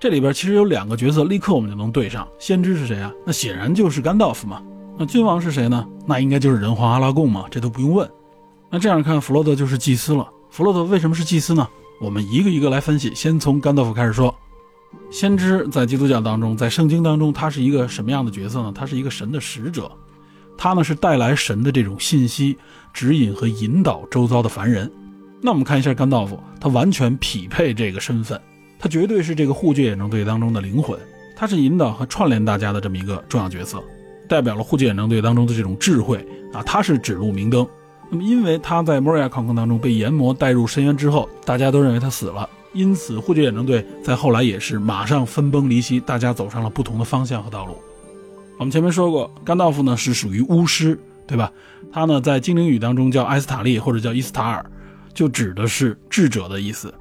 [0.00, 2.26] 这里边其实有两个角色，立刻我们就能对上。
[2.38, 3.12] 先知是谁啊？
[3.26, 4.62] 那显然就是甘道夫嘛。
[4.98, 5.86] 那君王是谁呢？
[6.06, 8.10] 那应该就是人皇阿拉贡嘛，这都不用问。
[8.70, 10.26] 那这样看，弗洛德就是祭司了。
[10.50, 11.68] 弗洛德为什么是祭司呢？
[12.00, 14.34] 我们一个一个来分析，先从甘道夫开始说。
[15.10, 18.72] 先知在基督教当中，在圣经当中，他是一个什么样的角色呢？
[18.74, 19.90] 他是一个神的使者，
[20.58, 22.56] 他呢是带来神的这种信息、
[22.92, 24.90] 指引和引导周遭的凡人。
[25.40, 28.40] 那我们看一下甘道夫，他完全匹配这个身份，
[28.78, 30.98] 他绝对是这个护戒远征队当中的灵魂，
[31.36, 33.82] 他是引导和串联大家的这么一个重要角色，
[34.28, 37.66] 代表了护戒远征队当中的这种智慧啊，他是指路明灯。
[38.10, 42.48] 那么因为他在摩尔亚矿坑当中被炎魔带入深渊之后，大家都认为他死了。
[42.76, 47.74] 因此，护戒远征队在后来也是马上分崩离析，大家走上了不同的方向和道路。
[48.58, 51.50] 我们前面说过，甘道夫呢是属于巫师，对吧？
[51.90, 54.64] 他呢在精灵语当中叫埃斯塔利或者叫伊斯塔尔，
[55.14, 56.92] 就指的是智者的意思。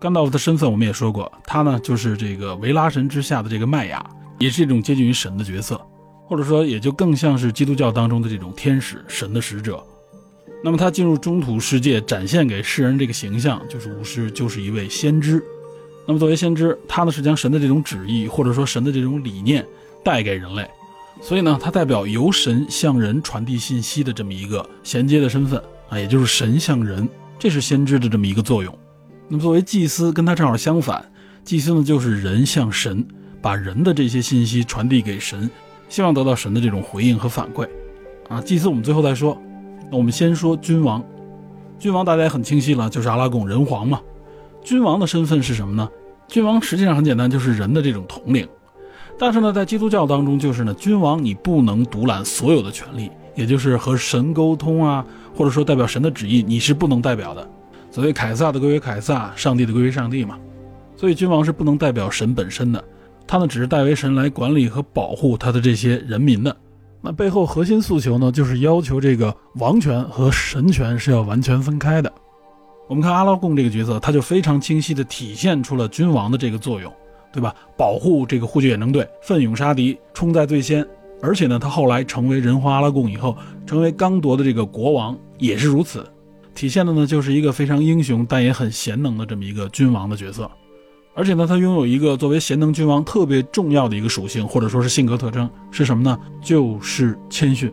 [0.00, 4.02] 甘道夫的身份我们也说过，他呢就是这个维拉神之下的这个麦雅，
[4.38, 5.78] 也是一种接近于神的角色，
[6.26, 9.84] 或者说也就更像是基督教当中的这种天使、神的使者。
[10.62, 15.42] 那么他进入中土世界，展现给世人这个形象，就是巫师，就是一位先知。
[16.06, 19.64] 那么作为先知，他呢是将神的这种旨意或者说神的这种理念
[20.04, 20.68] 带给人类，
[21.22, 27.08] 所以呢，他代表由神向人传递信息的这么一个衔接的身份啊，也就是神向人，
[27.38, 28.76] 这是先知的这么一个作用。
[29.28, 31.04] 那么作为祭司，跟他正好相反。
[31.42, 33.06] 祭司呢，就是人向神，
[33.40, 35.48] 把人的这些信息传递给神，
[35.88, 37.66] 希望得到神的这种回应和反馈。
[38.28, 39.40] 啊，祭司我们最后再说。
[39.90, 41.04] 那我们先说君王。
[41.78, 44.00] 君王大家也很清晰了，就是阿拉贡人皇嘛。
[44.62, 45.88] 君王的身份是什么呢？
[46.28, 48.46] 君王实际上很简单，就是人的这种统领。
[49.18, 57.46] 但是呢，在基督教当中，就是呢，君王你不能独揽所有的权利，也就是和神沟通啊，或者说代表神的旨意，你是不能代表的。
[57.90, 60.38] 所谓凯撒的归为凯撒，上帝的归为上帝嘛，
[60.96, 62.82] 所以君王是不能代表神本身的，
[63.26, 66.54] 他呢只是代为神来管理和保护他的这些人民的。
[67.02, 72.12] 那背后核心诉求呢，就是要求这个王权和神权是要完全分开的。
[72.88, 76.92] 我们看阿拉贡这个角色，他就非常清晰地体现出了君王的这个作用，
[77.32, 77.54] 对吧？
[77.76, 80.86] 保护这个护具远征队，奋勇杀敌，冲在最先。
[81.22, 83.36] 而且呢，他后来成为人皇阿拉贡以后，
[83.66, 86.06] 成为刚铎的这个国王，也是如此。
[86.54, 90.50] 体现的呢，就是一个非常英雄但也很贤能的这么一个君王的角色，
[91.14, 96.18] 而且呢，他拥有一个作为贤能君王特别重要的一个属性，或者说是性格特征是什么呢？
[96.42, 97.72] 就是谦逊。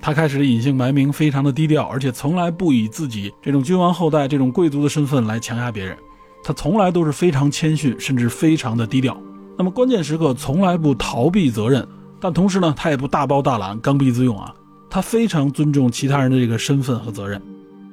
[0.00, 5.96] 他开始隐姓埋名，非常的低调，而且从来不以自己这种君王后代、这种贵族的身份来强压别人，
[6.44, 9.16] 他从来都是非常谦逊，甚至非常的低调。
[9.58, 11.84] 那么关键时刻从来不逃避责任，
[12.20, 14.54] 但同时呢，他也不大包大揽、刚愎自用啊，
[14.90, 17.40] 他非常尊重其他人的这个身份和责任。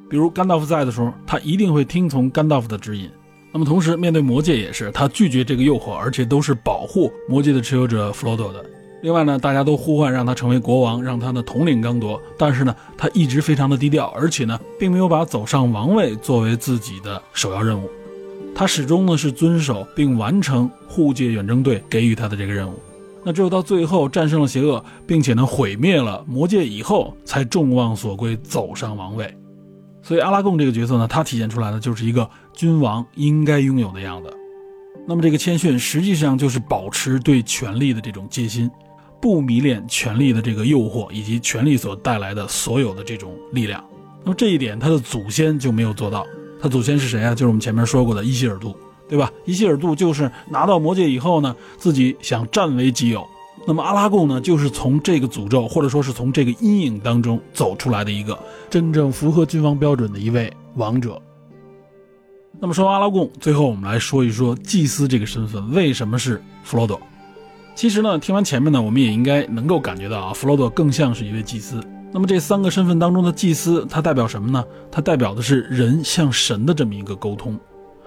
[0.10, 3.10] 比如甘道夫在的时候，他一定会听从甘道夫的指引。
[3.54, 8.66] 那么同时，面对魔戒也是，他拒绝这个诱惑，而且都是保护魔戒的持有者弗罗多的。
[9.04, 17.88] 另外呢，大家都呼唤让他成为国王，让他呢统领刚铎，但是呢，他一直非常的低调，而且呢，并没有把走上王位作为自己的首要任务。
[18.56, 22.74] 他始终呢是遵守并完成护戒远征队给予他的这个任务。
[23.24, 29.32] 那只有到最后战胜了邪恶，并且呢毁灭了魔戒以后，才众望所归，走上王位。
[30.01, 34.34] 所以阿拉贡这个角色呢，他体现出来的就是一个君王应该拥有的样子。
[35.06, 38.70] 那么这个谦逊实际上就是保持对权力的这种戒心，
[39.22, 43.84] 不迷恋权力的这个诱惑以及权力所带来的所有的这种力量。
[44.24, 46.26] 那么这一点他的祖先就没有做到。
[46.62, 47.36] 他祖先是谁啊？
[47.36, 48.74] 就是我们前面说过的伊希尔杜，
[49.10, 49.30] 对吧？
[49.45, 53.28] 伊希尔杜就是拿到魔戒以后呢，自己想占为己有。
[53.68, 58.38] 那么阿拉贡呢，就是从这个诅咒，或者说是从这个阴影当中走出来的一个
[58.70, 61.22] 真正符合君王标准的一位王者。
[62.64, 66.97] 那么说完阿拉贡，最后我们来说一说祭司这个身份为什么是弗罗多。
[67.76, 71.84] 其实呢，听完前面呢，我们也应该能够感觉到啊，弗罗多更像是一位祭司。
[72.14, 74.64] 那么这三个身份当中的祭司，它代表什么呢？
[74.89, 77.59] 它代表的是人向神的这么一个沟通。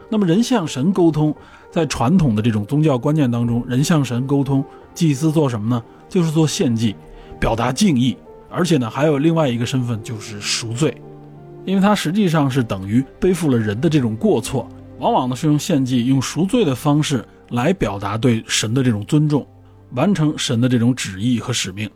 [0.08, 1.36] 那么人向神沟通，
[1.70, 4.64] 在传统的这种宗教观念当中，人向神沟通。
[4.94, 5.82] 祭司做什么呢？
[6.08, 6.96] 就是做献祭，
[7.38, 8.16] 表达敬意，
[8.48, 10.96] 而且呢，还有另外一个身份就是赎罪，
[11.66, 14.66] 因为他实际上是等于背负了人的这种过错，
[14.98, 19.46] 往往呢是用献祭、用赎罪的方式来表达对神的这种尊重，
[19.90, 21.90] 完成神的这种旨意和使命。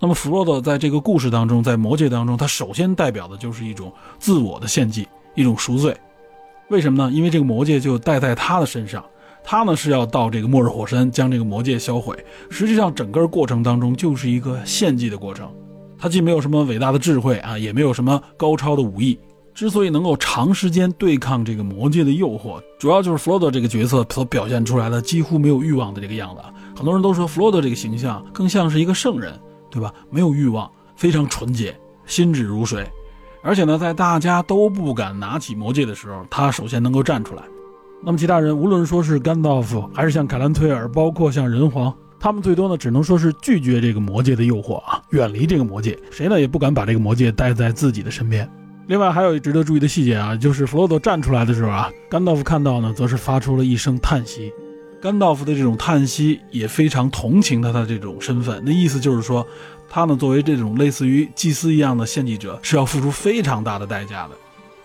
[0.00, 5.94] 那么弗洛多在这个故事当中，在魔界当中，他首先代表的就是一种自我的献祭，一种赎罪。
[6.70, 7.10] 为什么呢？
[7.12, 9.04] 因为这个魔戒就带在他的身上。
[9.42, 12.14] 他呢是要到这个末日火山将这个魔戒销毁，
[12.50, 15.50] 实际上整个过程当中就是一个献祭的过程。
[15.98, 19.18] 他既没有什么伟大的智慧啊，也没有什么高超的武艺。
[19.54, 26.40] 之所以能够长时间对抗这个魔戒的诱惑，主要就是弗罗多这个角色所表现出来的几乎没有欲望的这个样子。
[26.76, 29.36] 很多人都说弗罗多这个形象更像是一个圣人，
[29.68, 29.92] 对吧？
[30.10, 31.76] 没有欲望，非常纯洁，
[32.06, 32.88] 心止如水。
[33.42, 37.42] 而且呢，在大家都不敢拿起魔戒的时候，他首先能够站出来。
[38.00, 48.48] 那么其他人，无论说是甘道夫，还是像凯兰推尔，包括像人皇，他们最多呢，只能说是拒绝这个魔戒的诱惑啊，远离这个魔戒，谁呢也不敢把这个魔戒带在自己的身边。
[48.86, 54.52] 另外还有值得注意的细节啊，就是弗罗多站出来的时候啊，甘道夫看到呢，则是发出了一声叹息。
[55.00, 59.46] 甘道夫的这种叹息也非常同情他的这种身份，那意思就是说，
[59.88, 64.30] 他呢作为这种类似于祭司一样的献祭者，是要付出非常大的代价的，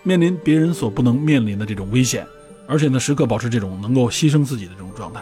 [0.04, 2.24] 面临别人所不能面临的这种危险。
[2.68, 5.20] 而且呢，时刻保持这种能够牺牲自己的这种状态。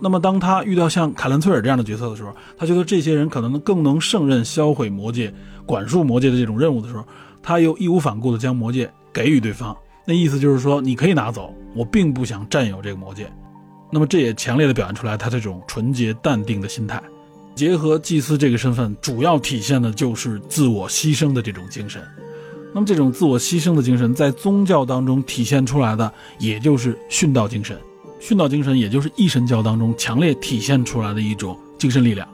[0.00, 5.32] 那么当他遇到像凯兰崔尔这样的角色的时候，他觉得这些人可能更能胜任销毁魔戒、
[5.64, 7.04] 管束魔戒的这种任务的时候，
[7.42, 9.76] 他又义无反顾地将魔戒给予对方。
[10.04, 13.26] 那意思就是说，你可以拿走，我并不想占有这个魔戒。
[13.90, 17.02] 那么这也强烈地表现出来他这种纯洁淡定的心态。
[17.54, 22.02] 结合祭司这个身份，主要体现的就是自我牺牲的这种精神。
[22.74, 27.74] 那么这种自我牺牲的精神，在宗教当中体现出来的，也就是殉道精神。
[28.26, 32.26] 殉道精神，也就是一神教当中强烈体现出来的一种精神力量。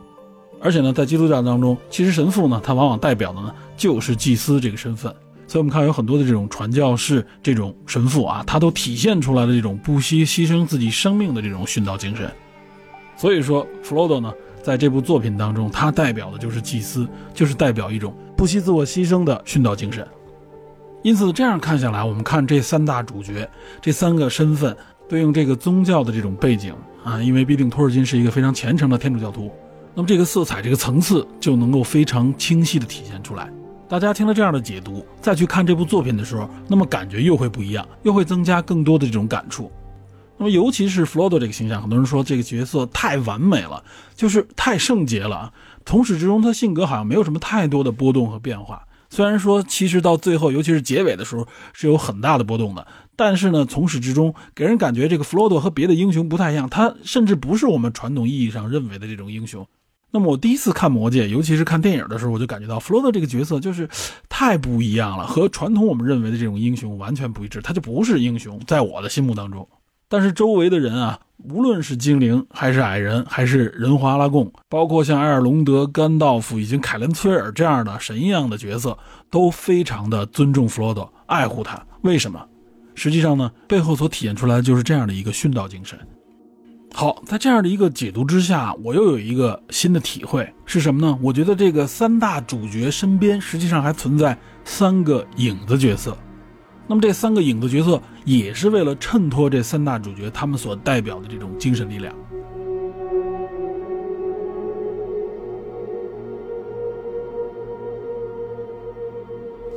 [0.59, 5.15] 而且呢，在基督教当中，其实神父呢，他往往代表的呢，就是祭司这个身份。
[5.47, 12.27] 所以我们看有很多的这种传教士、这种神父啊，他都体现出来的这种不惜牺牲自己生命的这种殉道精神。
[13.15, 14.33] 所以说，弗洛多呢。
[14.63, 20.07] 在这部作品当中，他代表的就是祭司，就是代表一种不惜自我牺牲的殉道精神。
[21.03, 24.77] 因此，这样看下来，我们看这三大主角，这三个身份
[25.13, 29.53] 对应这个宗教的这种背景啊，因为毕竟托尔金是一个非常虔诚的天主教徒，
[29.95, 33.53] 那么这个色彩、这个层次就能够非常清晰地体现出来。
[33.91, 39.71] 大家听了这样的解读，再去看这部作品的时候，那么感觉又会不一样，又会增加更多的这种感触。
[40.39, 43.85] 那么，尤其是弗洛多这个形象，很多人说这个角色太完美了，
[44.15, 45.53] 就是太圣洁了。
[45.85, 48.83] 从始至终，他性格好像没有什么太多的波动和变化。
[49.11, 52.87] 虽然说，其实到最后，尤其是结尾的时候，是有很大的波动的。
[53.17, 59.67] 但是呢，从始至终给人感觉，这个弗洛多和别的英雄不太一样，他甚至不是我们传统意义上认为的这种英雄。
[60.15, 63.89] 那么，我第一次看《魔戒》，尤其是看电影的时候，我就感觉到弗洛多这个角色就是
[64.29, 67.63] 太不一样了，和传统我们认为的这种英雄完全不一致。
[67.63, 69.67] 他就不是英雄，在我的心目当中。
[70.09, 78.99] 但是周围的人啊，无论是精灵还是矮人，还是人花拉贡，包括像埃尔隆德、甘道夫以及凯伦崔尔这样的神一样的角色，
[79.31, 81.83] 都非常的尊重弗罗多，爱护他。
[82.03, 82.47] 为什么？
[82.95, 85.99] 实际上呢，背后所体现出来的就是这样的一个殉道精神。
[86.95, 91.19] 好，在这样的一个解读之下，我又有一个新的体会是什么呢？
[91.23, 96.17] 我觉得这个三大主角身边实际上还存在三个影子角色。
[96.87, 102.15] 那么这三个影子角色也是为了衬托这三大主角他们所代表的这种精神力量。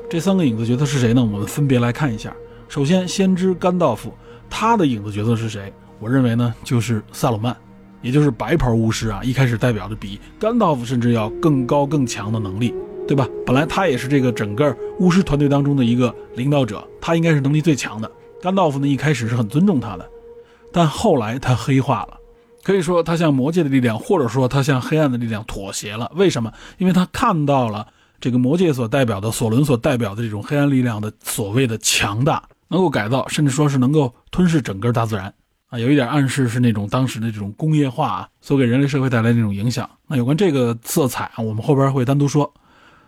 [0.10, 1.22] 这三个影子角色是谁呢？
[1.22, 2.36] 我们分别来看一下。
[2.68, 4.14] 首先，先知甘道夫，
[4.50, 5.72] 他的影子角色是谁？
[6.00, 7.56] 我认为呢，就是萨鲁曼，
[8.02, 9.22] 也就是白袍巫师啊。
[9.24, 12.74] 一开始代表着比甘道夫甚至要更高更强的能力。
[13.08, 13.30] 对吧？
[13.46, 18.12] 本来他也是这个整个巫师团队当中的一个领导者，他应该是能力最强的。
[18.42, 20.10] 甘道夫呢，一开始是很尊重他的，
[20.72, 22.18] 但后来他黑化了，
[22.64, 26.12] 可以说他向魔界的力量，或者说他向黑暗的力量妥协了。
[26.16, 26.52] 为什么？
[26.80, 27.88] 因为他看到了
[28.20, 35.34] 这个魔界所代表的索伦所代表的这种黑暗力量的所谓的强大，能够改造，甚至说是能够吞噬整个大自然
[35.68, 35.78] 啊！
[35.78, 39.90] 有一点暗示是那种当时的这种工业化啊，所给人类社会带来那种影响。
[40.08, 42.54] 那有关这个色彩啊，我们后边会单独说。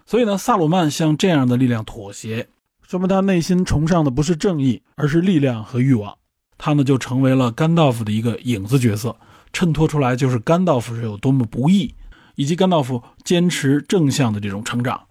[0.05, 2.47] 所以呢，萨鲁曼向这样的力量妥协，
[2.81, 6.15] 说明他内心崇尚的不是正义，而是力量和欲望。
[6.57, 9.15] 他呢，就成为了甘道夫的一个影子角色，
[9.51, 11.93] 衬托出来就是甘道夫是有多么不易，
[12.35, 15.06] 以及甘道夫坚持正向的这种成长。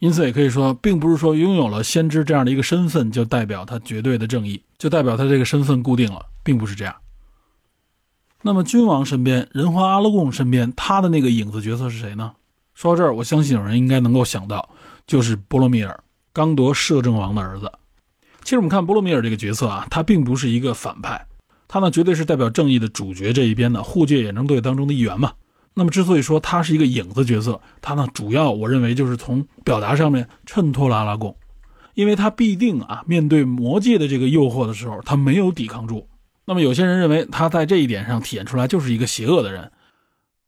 [0.00, 6.96] 因此，也可以说，并不是说拥有了先知这样的一个身份，就代表他绝对的正义，就代表他这个身份固定了，并不是这样。
[8.40, 12.32] 那么，君王身边，人皇阿拉贡身边，他的那个影子角色是谁呢？
[12.72, 14.70] 说到这儿，我相信有人应该能够想到，
[15.06, 17.70] 就是波罗米尔，刚铎摄政王的儿子。
[18.42, 21.26] 其实我们看波罗米尔这个角色啊，他并不是一个反派，
[21.68, 25.34] 他呢绝对是代表正义的主角这一边的护戒衍生队当中的一员嘛。
[25.74, 31.36] 那么之所以说他是一个影子角色，他呢主要我认为就是从表达上面衬托了阿拉贡，
[31.94, 36.08] 因为他必定啊面对魔界的这个诱惑的时候，他没有抵抗住。
[36.44, 39.70] 那么有些人认为他在这一点上体现出来就是一个邪恶的人。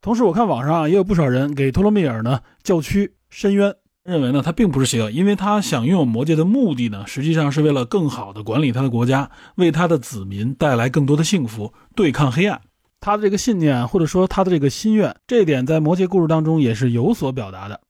[0.01, 12.59] 同时，我看网上啊也有不少人给托罗米尔呢叫屈申冤，认为呢他并不是邪恶，因为他想拥有魔戒的目的呢，实际上是为了更好的管理他的国家，为他的子民带来更多的幸福，对抗黑暗。
[13.05, 17.81] 他的这个信念或者说他的这个心愿，这一点在魔戒故事当中也是有所表达的。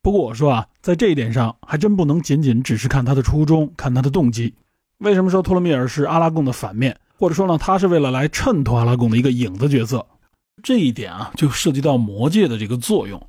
[0.00, 4.54] 不过我说啊，在这一点上还真不能仅仅只是看他的初衷，看他的动机。
[4.98, 10.06] 为什么说托勒密尔是阿拉贡的反面，或者说呢他是为了来衬托阿拉贡的一个影子角色？
[10.62, 13.20] 这一点啊，就涉及到魔戒的这个作用，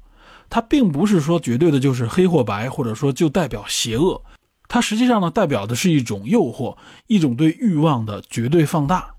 [0.52, 4.22] 它并不是说绝对的就是黑或白，或者说就代表邪恶，
[4.68, 6.78] 它实际上呢，代表的是一种诱惑，
[7.08, 9.12] 一种对欲望的绝对放大。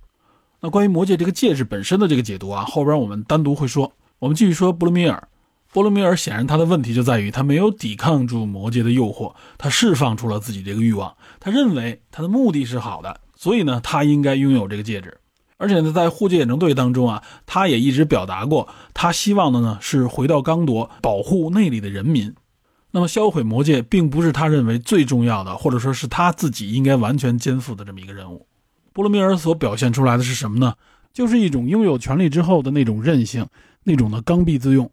[0.65, 3.93] 那关于魔戒这个戒指本身的这个解读啊，后边我们单独会说。
[4.21, 5.29] 我们继续说布罗米尔，
[5.75, 15.19] 波罗米尔显然他的问题就在于他没有抵抗住魔戒的诱惑，他释放出了自己这个欲望，他认为他的目的是好的，所以呢，他应该拥有这个戒指。
[15.59, 22.35] 而且呢，在护戒远征队当中啊，他也一直表达过，他希望的呢是回到刚铎，保护内里的人民。
[22.93, 28.47] 那么，销毁魔戒并不是他认为最重要的，或者说是他自己应该完全肩负的这么一个任务。
[28.95, 30.75] 波罗米尔所表现出来的是什么呢？
[31.13, 33.45] 就是一种拥有权力之后的那种韧性，
[33.83, 34.89] 那种的刚愎自用。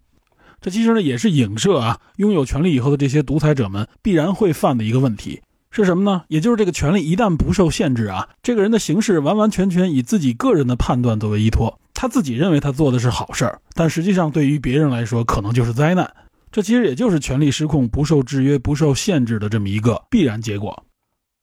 [0.59, 5.41] 这其实呢，也是影射啊，拥有权力以后的这些独裁者们必然会犯的一个问题。
[5.69, 6.23] 是什么呢？
[6.29, 16.11] 也就是这个权利一旦不受限制啊，这个人的行事完完全全以自己个人的判断作为依托，他自己认为他做的是好事儿，但实际上对于别人来说可能就是灾难。
[16.51, 20.83] 这其实也就是权力失控、不受制约、不受限制的这么一个必然结果。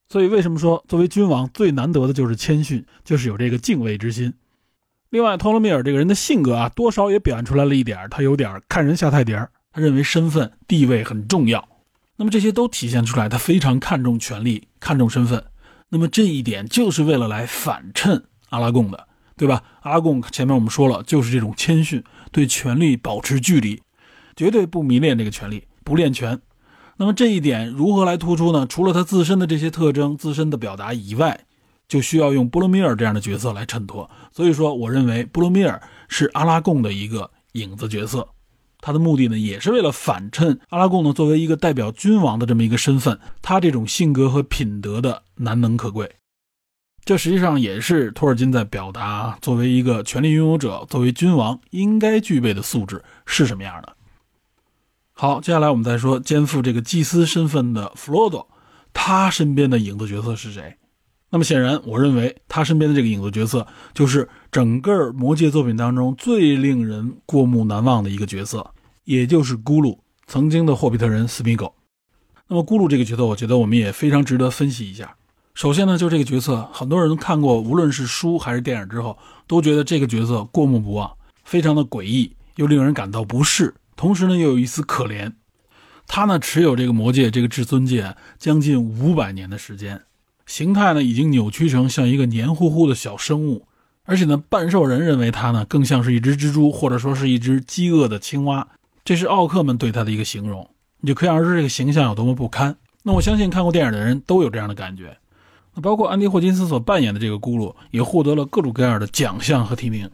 [0.09, 4.33] 所以为什么说作为君王最难得的就是谦逊，就是有这个敬畏之心。
[5.11, 11.67] 另外，托勒密尔这个人的性格啊，多少也表现出来了一点，他有点看人下菜碟儿，他认为身份地位很重要。
[12.17, 15.45] 那么这些都体现出来，他非常看重权力，看重身份。
[15.91, 19.63] 那么这一点就是为了来反衬阿拉贡的，对吧？
[19.81, 22.03] 阿拉贡前面我们说了，就是这种谦逊，
[22.33, 23.81] 对权力保持距离，
[24.37, 26.41] 绝对不迷恋这个权力，不恋权。
[27.01, 28.67] 那么这一点如何来突出呢？
[28.67, 31.47] 除了他自身的这些特征、自身的表达以外，
[31.87, 34.11] 就需要用波罗米尔这样的角色来衬托。
[34.33, 38.29] 所以说，我认为波罗米尔是阿拉贡的一个影子角色。
[38.81, 46.11] 他的目的呢，也是为了反衬阿拉贡呢作为一个代表君王的这么一个身份，他这种性格和品德的难能可贵。
[47.05, 53.97] 这实际上也是托尔金在表达作为一个权力拥有者、作为君王应该具备的素质是什么样的。
[55.21, 58.47] 好，接下来我们再说肩负这个祭司身份的弗罗多，
[58.93, 60.77] 他身边的影子角色是谁？
[61.29, 68.65] 那么显然，我认为他身边的这个影子角色，就是整个魔戒作品当中最令人过目难忘的一个角色，
[69.03, 69.99] 也就是咕噜，
[70.29, 71.75] 曾经的霍比特人斯米狗。
[72.47, 75.17] 那么咕噜这个角色，我觉得我们也非常值得分析一下。
[75.55, 81.11] 首先呢，就这个角色，很多人看过无论是书还是电影之后，都觉得这个角色过目不忘，
[81.43, 85.33] 非常的诡异，又令人感到不适，同时呢，又有一丝可怜。
[86.07, 90.03] 他呢，持有这个魔戒这个至尊戒将近五百年的时间。
[90.47, 93.67] 形态呢，已经扭曲成像一个黏糊糊的小生物，
[94.05, 98.69] 而且呢，半兽人认为他呢，更像是一只蜘蛛，或者说是一只饥饿的青蛙。
[99.05, 100.71] 这是奥克们对他的一个形容，
[101.01, 102.77] 你就可想而知这个形象有多么不堪。
[103.03, 105.19] 那我相信看过电影的人都有这样的感觉。
[105.75, 110.09] 那包括安迪·霍金斯所扮演的这个咕噜，也获得了各种各样的奖项和提名，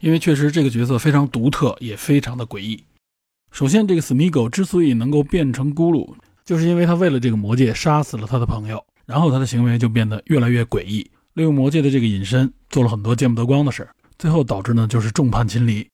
[0.00, 2.82] 因为确实这个角色非常独特，也非常的诡异。
[3.50, 8.84] 首先，这个史密狗之所以能够变成咕噜，就是因为他为了这个魔戒杀死了他的朋友。
[9.06, 15.84] 然后他的行为就变得越来越诡异，利用魔戒的这个隐身，做了很多见不得光的事最后导致呢就是众叛亲离。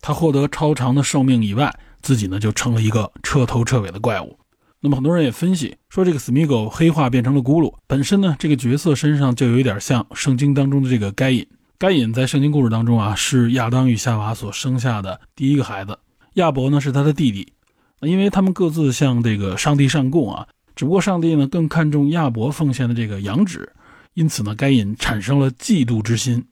[0.00, 4.36] 他获得超长的寿命以外，自己呢就成了一个彻头彻尾的怪物。
[4.80, 11.46] 那么很多人也分析说，这个斯米狗黑化变成了咕噜，本身呢这个角色身上就有一点像圣经当中的这个该隐。
[11.78, 15.96] 该隐在圣经故事当中啊是亚当与夏娃所生下的第一个孩子，
[16.36, 17.52] 亚伯呢是他的弟弟。
[18.00, 20.46] 因为他们各自向这个上帝上供啊。
[20.74, 23.72] 只不过上帝呢更看重亚伯奉献的这个羊脂，
[24.12, 26.44] 因此呢该隐产生了嫉妒之心，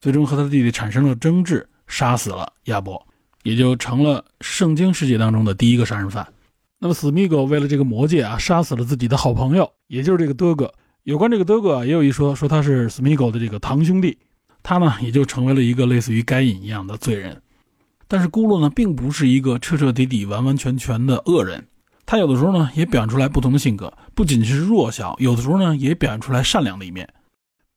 [0.00, 3.04] 最终和他的弟弟产生了争执，杀死了亚伯，
[3.42, 6.24] 也就成了圣经世界当中的第一个杀人犯。
[6.78, 10.72] 那么史密狗为了这个魔戒啊，杀死了自己的好朋友，也就是这个德哥。
[11.02, 14.16] 有关这个德哥啊，也有一说，说他是史密狗的这个堂兄弟，
[14.62, 17.41] 他呢也就成为了一个类似于该隐一样的罪人。
[18.12, 21.66] 但是咕噜呢，并不是一个彻彻底底、完完全全的恶人。
[22.04, 27.08] 他有的时候呢，也表现出来不同的性格，不仅是弱小，有的时候呢，也表现出来善良的一面。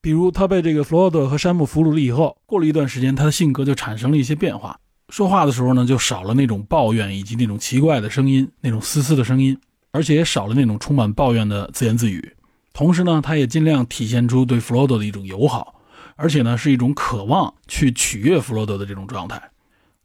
[0.01, 4.77] 比如，他被这个弗罗多和山姆俘虏了以后，过了一段时间，他的性格就产生了一些变化。
[5.07, 9.57] 说话的时候呢，就少了那种抱怨以及那种奇怪的声音，那种嘶嘶的声音，
[9.91, 12.33] 而且也少了那种充满抱怨的自言自语。
[12.73, 15.79] 同时呢，他也尽量体现出对弗罗多的一种友好，
[16.17, 19.41] 而且呢，是一种渴望去取悦弗罗多的这种状态。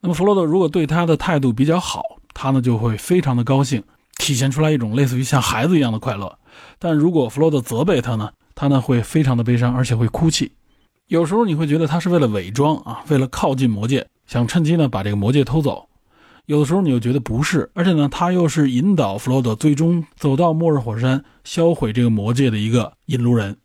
[0.00, 2.02] 那么，弗洛多如果对他的态度比较好，
[2.32, 3.82] 他呢就会非常的高兴。
[4.16, 6.38] 体现出来一种类似于像孩子一样的快乐，
[6.78, 10.52] 但如果弗洛德责备他呢，他呢会非常的悲伤，而且会哭泣。
[11.06, 15.88] 有时候你会觉得他是为了伪装啊，为了靠近魔戒，想趁机呢把这个魔戒偷走。
[16.44, 23.56] 有的时候你又觉得不是，而且呢他又是引导弗洛德最终走到末日火山，销毁这个魔戒的一个引路人。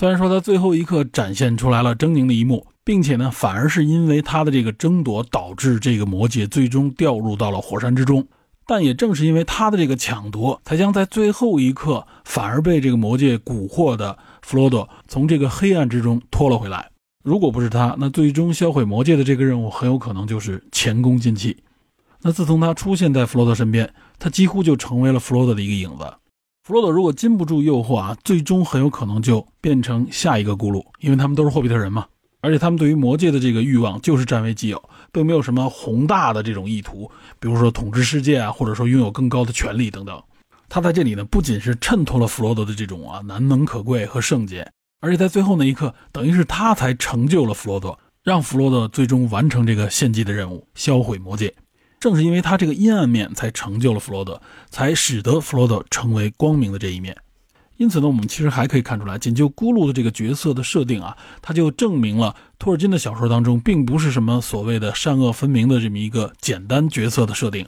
[0.00, 8.26] 虽然说他最后一刻展现出来了狰狞的一幕，并且呢反而是因为他的这个争夺，导致这个魔戒最终掉入到了火山之中。
[8.66, 16.90] 但也正是因为他的这个抢夺，才将在最后一刻反而被这个魔戒蛊惑的弗罗多从这个黑暗之中拖了回来。
[17.22, 21.58] 如果不是他，那最终销毁魔戒的这个任务很有可能就是前功尽弃。
[22.22, 26.10] 那自从他出现在弗罗多身边，他几乎就成为了弗罗多的一个影子。
[26.70, 32.06] 弗罗多如果禁不住诱惑啊，最终很有可能就变成下一个咕噜，因为他们都是霍比特人嘛。
[32.42, 34.80] 而且他们对于魔界的这个欲望就是占为己有，
[35.10, 37.10] 并没有什么宏大的这种意图，
[37.40, 40.22] 比如说统治世界啊，或者说拥有更高的权利等等。
[40.68, 44.70] 他在这里呢，不仅是衬托了弗罗多的这种啊难能可贵和圣洁，
[45.00, 51.52] 而且在最后那一刻，等于是他才成就了弗罗多，让弗罗多最终完成这个献祭的任务，销毁魔界。
[52.00, 54.40] 正是因为他这个阴暗面，才成就了弗洛德，
[54.70, 57.14] 才使得弗洛德成为光明的这一面。
[57.76, 67.66] 因此呢，我们其实还可以看出来，仅就咕噜的这个角色的设定啊，它就证明了托尔金的小说当中并不是什么所谓的善恶分明的这么一个简单角色的设定。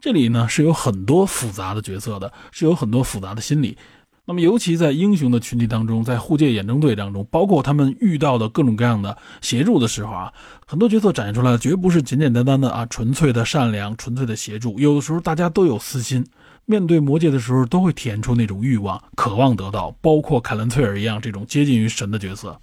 [0.00, 3.76] 这里呢是有很多复杂的角色的，是有很多复杂的心理。
[4.24, 10.32] 那么，尤其在英雄的群体当中，在护戒远征队当中，包括他们遇到的各种各样的协助的时候啊，
[10.66, 14.78] 很多角色展现出来的绝不是简简单单的啊纯粹的善良、纯粹的协助。
[14.78, 16.24] 有的时候大家都有私心。
[16.66, 22.60] 面对魔界的时候，都会体现出那种欲望、渴望得到，包括凯伦·翠尔一样这种接近于神的角色。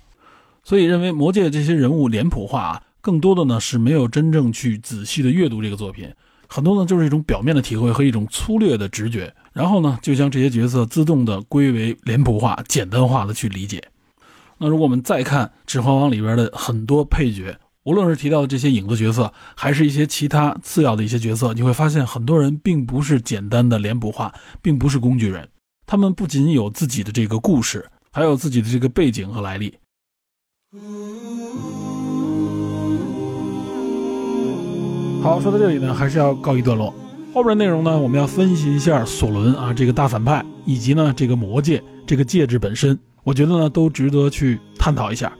[0.64, 6.10] 所以认为魔界这些人物脸谱化，更多的呢是没有真正去仔细的阅读这个作品，
[6.48, 13.84] 很多呢就是一种表面的体会和一种粗略的直觉，然后呢就将这些角色自动的归为脸谱化、简单化的去理解。
[14.60, 17.60] 那如果我们再看《指环王》里边的很多配角。
[17.84, 25.48] 无论是提到的这些影子角色，还是一些其他次要的一些角色，你会发现很多人并不是简单的脸谱化，并不是工具人，
[25.86, 29.74] 他们不仅有自己的这个故事，还有自己的这个背景和来历。
[35.24, 36.94] 好，说到这里呢，还是要告一段落。
[37.38, 45.32] 后边内容呢，我们要分析一下索伦啊这个大反派，以及呢这个魔戒这个戒指本身，我觉得呢都值得去探讨一下。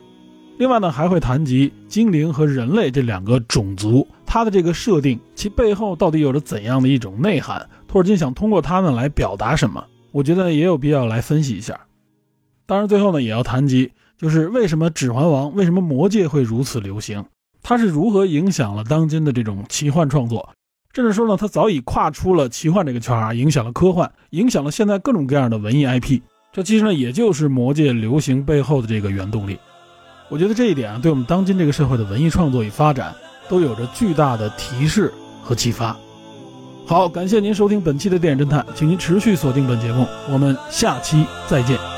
[0.60, 7.68] 另外呢，还会谈及精灵和人类这两个种族，它的这个设定，其背后到底有着怎样的一种内涵？
[7.88, 9.84] 托尔金想通过它呢来表达什么？
[10.11, 11.80] 我觉得也有必要来分析一下。
[12.68, 17.26] 当然，最后呢，也要谈及，就是为什么《指环王》为什么魔戒会如此流行？
[17.64, 20.48] 它是如何影响了当今的这种奇幻创作？
[20.98, 26.22] 甚至说呢，它早已跨出了奇幻这个圈啊，影响了科幻，影响了现在各种各样的文艺 IP。
[26.52, 29.60] 这其实呢，也就是魔界流行背后的这个原动力。
[30.28, 33.14] 我觉得这一点啊，对我们当今这个社会的文艺创作与发展，
[33.48, 35.14] 都有着巨大的提示
[35.44, 35.95] 和启发。
[36.88, 41.97] 好，感谢您收听本期的电影侦探，请您持续锁定本节目，我们下期再见。